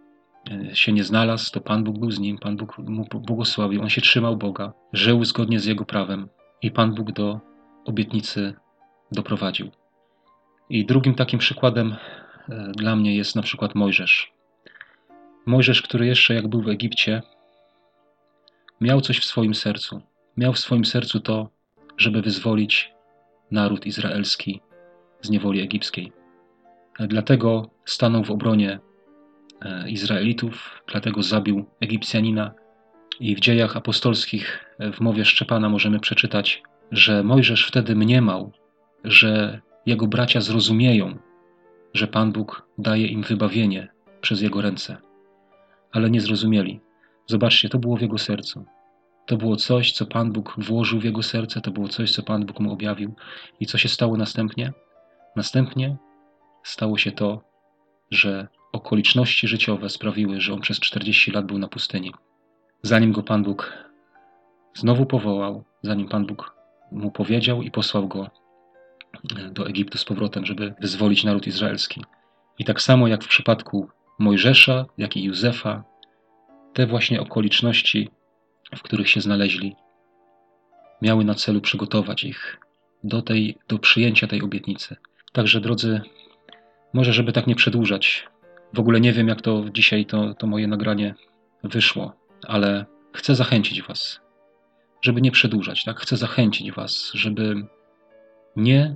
się 0.73 0.91
nie 0.91 1.03
znalazł, 1.03 1.51
to 1.51 1.61
Pan 1.61 1.83
Bóg 1.83 1.99
był 1.99 2.11
z 2.11 2.19
nim, 2.19 2.37
Pan 2.37 2.57
Bóg 2.57 2.77
mu 2.77 3.05
błogosławił, 3.13 3.81
on 3.81 3.89
się 3.89 4.01
trzymał 4.01 4.37
Boga, 4.37 4.73
żył 4.93 5.25
zgodnie 5.25 5.59
z 5.59 5.65
Jego 5.65 5.85
prawem 5.85 6.29
i 6.61 6.71
Pan 6.71 6.95
Bóg 6.95 7.11
do 7.11 7.39
obietnicy 7.85 8.53
doprowadził. 9.11 9.71
I 10.69 10.85
drugim 10.85 11.15
takim 11.15 11.39
przykładem 11.39 11.95
e, 12.49 12.71
dla 12.71 12.95
mnie 12.95 13.15
jest 13.15 13.35
na 13.35 13.41
przykład 13.41 13.75
Mojżesz. 13.75 14.33
Mojżesz, 15.45 15.81
który 15.81 16.07
jeszcze 16.07 16.33
jak 16.33 16.47
był 16.47 16.61
w 16.61 16.69
Egipcie, 16.69 17.21
miał 18.81 19.01
coś 19.01 19.19
w 19.19 19.25
swoim 19.25 19.53
sercu. 19.53 20.01
Miał 20.37 20.53
w 20.53 20.59
swoim 20.59 20.85
sercu 20.85 21.19
to, 21.19 21.49
żeby 21.97 22.21
wyzwolić 22.21 22.93
naród 23.51 23.85
izraelski 23.85 24.61
z 25.21 25.29
niewoli 25.29 25.61
egipskiej. 25.61 26.11
E, 26.99 27.07
dlatego 27.07 27.69
stanął 27.85 28.23
w 28.23 28.31
obronie 28.31 28.79
E, 28.79 28.86
Izraelitów, 29.87 30.81
dlatego 30.87 31.23
zabił 31.23 31.65
Egipcjanina. 31.79 32.53
I 33.19 33.35
w 33.35 33.39
dziejach 33.39 33.77
apostolskich, 33.77 34.75
e, 34.79 34.91
w 34.91 34.99
mowie 34.99 35.25
Szczepana, 35.25 35.69
możemy 35.69 35.99
przeczytać, 35.99 36.63
że 36.91 37.23
Mojżesz 37.23 37.67
wtedy 37.67 37.95
mniemał, 37.95 38.51
że 39.03 39.61
jego 39.85 40.07
bracia 40.07 40.41
zrozumieją, 40.41 41.17
że 41.93 42.07
Pan 42.07 42.31
Bóg 42.31 42.67
daje 42.77 43.07
im 43.07 43.23
wybawienie 43.23 43.87
przez 44.21 44.41
jego 44.41 44.61
ręce. 44.61 44.97
Ale 45.91 46.09
nie 46.09 46.21
zrozumieli. 46.21 46.79
Zobaczcie, 47.25 47.69
to 47.69 47.79
było 47.79 47.97
w 47.97 48.01
jego 48.01 48.17
sercu. 48.17 48.65
To 49.25 49.37
było 49.37 49.55
coś, 49.55 49.91
co 49.91 50.05
Pan 50.05 50.31
Bóg 50.31 50.55
włożył 50.57 50.99
w 50.99 51.03
jego 51.03 51.23
serce, 51.23 51.61
to 51.61 51.71
było 51.71 51.87
coś, 51.87 52.11
co 52.11 52.23
Pan 52.23 52.45
Bóg 52.45 52.59
mu 52.59 52.73
objawił. 52.73 53.15
I 53.59 53.65
co 53.65 53.77
się 53.77 53.89
stało 53.89 54.17
następnie? 54.17 54.73
Następnie 55.35 55.97
stało 56.63 56.97
się 56.97 57.11
to, 57.11 57.41
że 58.11 58.47
okoliczności 58.77 59.47
życiowe 59.47 59.89
sprawiły, 59.89 60.41
że 60.41 60.53
on 60.53 60.61
przez 60.61 60.79
40 60.79 61.31
lat 61.31 61.45
był 61.45 61.57
na 61.57 61.67
pustyni. 61.67 62.13
Zanim 62.81 63.11
go 63.11 63.23
Pan 63.23 63.43
Bóg 63.43 63.73
znowu 64.73 65.05
powołał, 65.05 65.63
zanim 65.81 66.07
Pan 66.07 66.25
Bóg 66.25 66.55
mu 66.91 67.11
powiedział 67.11 67.61
i 67.61 67.71
posłał 67.71 68.07
go 68.07 68.29
e, 69.37 69.49
do 69.51 69.67
Egiptu 69.67 69.97
z 69.97 70.05
powrotem, 70.05 70.45
żeby 70.45 70.73
wyzwolić 70.79 71.23
naród 71.23 71.47
izraelski. 71.47 72.03
I 72.59 72.65
tak 72.65 72.81
samo 72.81 73.07
jak 73.07 73.23
w 73.23 73.27
przypadku 73.27 73.89
Mojżesza, 74.19 74.85
jak 74.97 75.17
i 75.17 75.23
Józefa, 75.23 75.83
te 76.73 76.87
właśnie 76.87 77.21
okoliczności, 77.21 78.09
w 78.75 78.81
których 78.81 79.09
się 79.09 79.21
znaleźli, 79.21 79.75
miały 81.01 81.25
na 81.25 81.35
celu 81.35 81.61
przygotować 81.61 82.23
ich 82.23 82.59
do, 83.03 83.21
tej, 83.21 83.57
do 83.67 83.79
przyjęcia 83.79 84.27
tej 84.27 84.41
obietnicy. 84.41 84.95
Także, 85.31 85.61
drodzy, 85.61 86.01
może, 86.93 87.13
żeby 87.13 87.33
tak 87.33 87.47
nie 87.47 87.55
przedłużać, 87.55 88.27
w 88.73 88.79
ogóle 88.79 89.01
nie 89.01 89.13
wiem, 89.13 89.27
jak 89.27 89.41
to 89.41 89.65
dzisiaj 89.73 90.05
to, 90.05 90.33
to 90.33 90.47
moje 90.47 90.67
nagranie 90.67 91.15
wyszło, 91.63 92.13
ale 92.47 92.85
chcę 93.13 93.35
zachęcić 93.35 93.81
Was, 93.81 94.19
żeby 95.01 95.21
nie 95.21 95.31
przedłużać, 95.31 95.83
tak? 95.83 95.99
Chcę 95.99 96.17
zachęcić 96.17 96.71
Was, 96.71 97.11
żeby 97.13 97.67
nie 98.55 98.95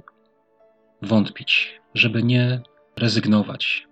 wątpić, 1.02 1.82
żeby 1.94 2.24
nie 2.24 2.62
rezygnować, 2.98 3.88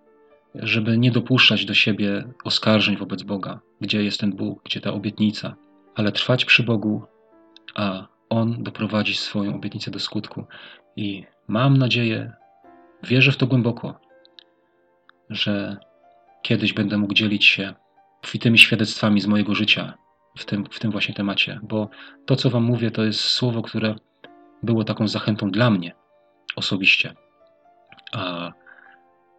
żeby 0.55 0.97
nie 0.97 1.11
dopuszczać 1.11 1.65
do 1.65 1.73
siebie 1.73 2.23
oskarżeń 2.43 2.97
wobec 2.97 3.23
Boga, 3.23 3.59
gdzie 3.81 4.03
jest 4.03 4.19
ten 4.19 4.31
Bóg, 4.35 4.63
gdzie 4.63 4.81
ta 4.81 4.93
obietnica, 4.93 5.55
ale 5.95 6.11
trwać 6.11 6.45
przy 6.45 6.63
Bogu, 6.63 7.03
a 7.75 8.07
On 8.29 8.63
doprowadzi 8.63 9.15
swoją 9.15 9.55
obietnicę 9.55 9.91
do 9.91 9.99
skutku. 9.99 10.45
I 10.95 11.25
mam 11.47 11.77
nadzieję, 11.77 12.33
wierzę 13.03 13.31
w 13.31 13.37
to 13.37 13.47
głęboko, 13.47 13.99
że 15.29 15.77
kiedyś 16.41 16.73
będę 16.73 16.97
mógł 16.97 17.13
dzielić 17.13 17.45
się 17.45 17.73
obfitymi 18.17 18.57
świadectwami 18.57 19.21
z 19.21 19.27
mojego 19.27 19.55
życia 19.55 19.93
w 20.37 20.45
tym, 20.45 20.65
w 20.71 20.79
tym 20.79 20.91
właśnie 20.91 21.15
temacie, 21.15 21.59
bo 21.63 21.89
to, 22.25 22.35
co 22.35 22.49
Wam 22.49 22.63
mówię, 22.63 22.91
to 22.91 23.03
jest 23.05 23.19
słowo, 23.19 23.61
które 23.61 23.95
było 24.63 24.83
taką 24.83 25.07
zachętą 25.07 25.51
dla 25.51 25.69
mnie 25.69 25.95
osobiście. 26.55 27.13
A 28.13 28.51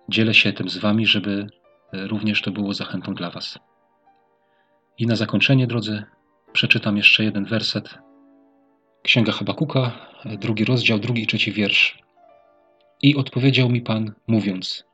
dzielę 0.08 0.34
się 0.34 0.52
tym 0.52 0.68
z 0.68 0.78
Wami, 0.78 1.06
żeby 1.06 1.46
również 1.92 2.42
to 2.42 2.50
było 2.50 2.74
zachętą 2.74 3.14
dla 3.14 3.30
Was. 3.30 3.58
I 4.98 5.06
na 5.06 5.16
zakończenie, 5.16 5.66
drodzy, 5.66 6.04
przeczytam 6.52 6.96
jeszcze 6.96 7.24
jeden 7.24 7.44
werset. 7.44 7.98
Księga 9.02 9.32
Habakuka, 9.32 9.92
drugi 10.24 10.64
rozdział, 10.64 10.98
drugi 10.98 11.22
i 11.22 11.26
trzeci 11.26 11.52
wiersz. 11.52 11.98
I 13.02 13.16
odpowiedział 13.16 13.68
mi 13.68 13.80
Pan, 13.80 14.12
mówiąc: 14.26 14.89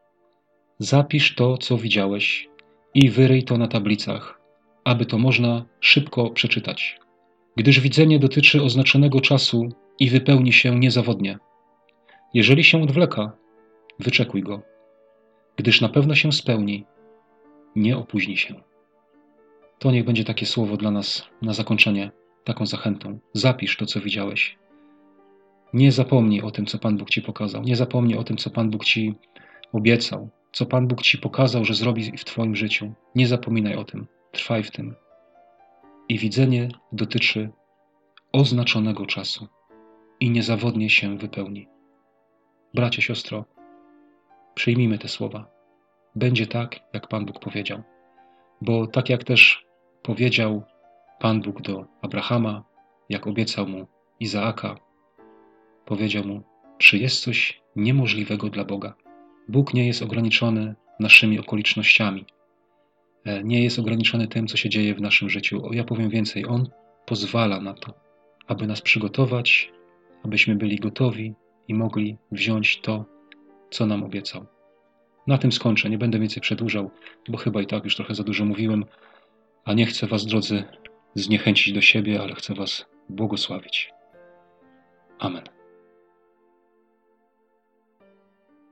Zapisz 0.79 1.35
to, 1.35 1.59
co 1.59 1.79
widziałeś, 1.79 2.49
i 2.95 3.11
wyryj 3.11 3.45
to 3.45 3.59
na 3.59 3.69
tablicach, 3.69 4.41
aby 4.85 5.07
to 5.07 5.19
można 5.19 5.65
szybko 5.81 6.31
przeczytać. 6.31 6.99
Gdyż 7.57 7.81
widzenie 7.81 8.19
dotyczy 8.19 8.63
oznaczonego 8.63 9.21
czasu 9.21 9.69
i 9.99 10.11
wypełni 10.11 10.53
się 10.53 10.79
niezawodnie. 10.79 11.39
Jeżeli 12.35 12.65
się 12.65 12.83
odwleka, 12.83 13.33
wyczekuj 13.99 14.43
go, 14.43 14.63
gdyż 15.57 15.81
na 15.81 15.89
pewno 15.89 16.15
się 16.15 16.33
spełni, 16.33 16.85
nie 17.77 17.97
opóźni 17.97 18.37
się. 18.37 18.55
To 19.79 19.91
niech 19.91 20.05
będzie 20.05 20.25
takie 20.25 20.47
słowo 20.47 20.77
dla 20.77 20.91
nas 20.91 21.27
na 21.43 21.53
zakończenie, 21.53 22.11
taką 22.45 22.67
zachętą. 22.67 23.19
Zapisz 23.33 23.77
to, 23.77 23.87
co 23.87 24.01
widziałeś. 24.01 24.59
Nie 25.73 25.93
zapomnij 25.93 26.43
o 26.43 26.51
tym, 26.51 26.67
co 26.67 26.79
Pan 26.79 26.97
Bóg 26.97 27.11
Ci 27.11 27.23
pokazał. 27.23 27.63
Nie 27.63 27.77
zapomnij 27.77 28.17
o 28.17 28.25
tym, 28.25 28.37
co 28.37 28.51
Pan 28.51 28.71
Bóg 28.71 28.85
Ci 28.85 29.15
obiecał, 29.73 30.31
co 30.57 30.67
Pan 30.67 30.89
Bóg 30.89 31.03
Ci 31.03 31.19
pokazał, 31.19 31.65
że 31.65 31.75
zrobi 31.75 32.13
w 32.19 32.25
Twoim 32.25 32.57
życiu. 32.57 32.93
Nie 33.15 33.27
zapominaj 33.27 33.77
o 33.77 33.85
tym. 33.85 34.07
Trwaj 34.33 34.63
w 34.63 34.71
tym. 34.71 34.95
I 36.09 36.19
widzenie 36.19 36.69
dotyczy 36.93 37.51
oznaczonego 38.33 39.07
czasu 39.07 39.49
i 40.21 40.31
niezawodnie 40.31 40.91
się 40.91 41.19
wypełni. 41.19 41.69
Bracie, 42.75 43.03
siostro, 43.03 43.45
przyjmijmy 44.55 44.99
te 44.99 45.09
słowa. 45.09 45.51
Będzie 46.15 46.47
tak, 46.47 46.81
jak 46.93 47.09
Pan 47.09 47.27
Bóg 47.27 47.39
powiedział. 47.39 47.83
Bo 48.61 48.87
tak 48.87 49.11
jak 49.11 49.25
też 49.25 49.67
powiedział 50.03 50.63
Pan 51.21 51.41
Bóg 51.41 51.63
do 51.63 51.85
Abrahama, 52.03 52.65
jak 53.09 53.27
obiecał 53.27 53.67
mu 53.67 53.87
Izaaka, 54.21 54.77
powiedział 55.85 56.25
mu: 56.25 56.43
Czy 56.79 56.99
jest 56.99 57.21
coś 57.21 57.63
niemożliwego 57.77 58.51
dla 58.51 58.65
Boga? 58.65 59.06
Bóg 59.49 59.75
nie 59.75 59.87
jest 59.87 60.03
ograniczony 60.03 60.75
naszymi 61.01 61.39
okolicznościami, 61.39 62.25
e, 63.25 63.45
nie 63.45 63.65
jest 63.65 63.79
ograniczony 63.79 64.29
tym, 64.29 64.47
co 64.47 64.57
się 64.57 64.69
dzieje 64.69 64.95
w 64.95 65.01
naszym 65.01 65.31
życiu. 65.31 65.73
Ja 65.73 65.85
powiem 65.85 66.11
więcej, 66.11 66.47
On 66.47 66.69
pozwala 67.07 67.61
na 67.61 67.75
to, 67.75 67.95
aby 68.47 68.67
nas 68.67 68.81
przygotować, 68.81 69.73
abyśmy 70.25 70.57
byli 70.57 70.77
gotowi 70.77 71.35
i 71.69 71.75
mogli 71.75 72.17
wziąć 72.33 72.81
to, 72.81 73.05
co 73.71 73.87
nam 73.87 74.05
obiecał. 74.05 74.47
Na 75.27 75.39
tym 75.39 75.53
skończę, 75.53 75.91
nie 75.91 75.99
będę 75.99 76.19
więcej 76.19 76.41
przedłużał, 76.41 76.91
bo 77.29 77.39
chyba 77.39 77.63
i 77.63 77.67
tak 77.67 77.85
już 77.85 77.97
trochę 77.97 78.15
za 78.15 78.23
dużo 78.23 78.45
mówiłem, 78.45 78.85
a 79.65 79.75
nie 79.75 79.87
chcę 79.87 80.07
Was, 80.07 80.27
drodzy, 80.27 80.65
zniechęcić 81.15 81.75
do 81.75 81.81
siebie, 81.81 82.23
ale 82.23 82.35
chcę 82.35 82.55
Was 82.55 82.87
błogosławić. 83.09 83.91
Amen. 85.19 85.56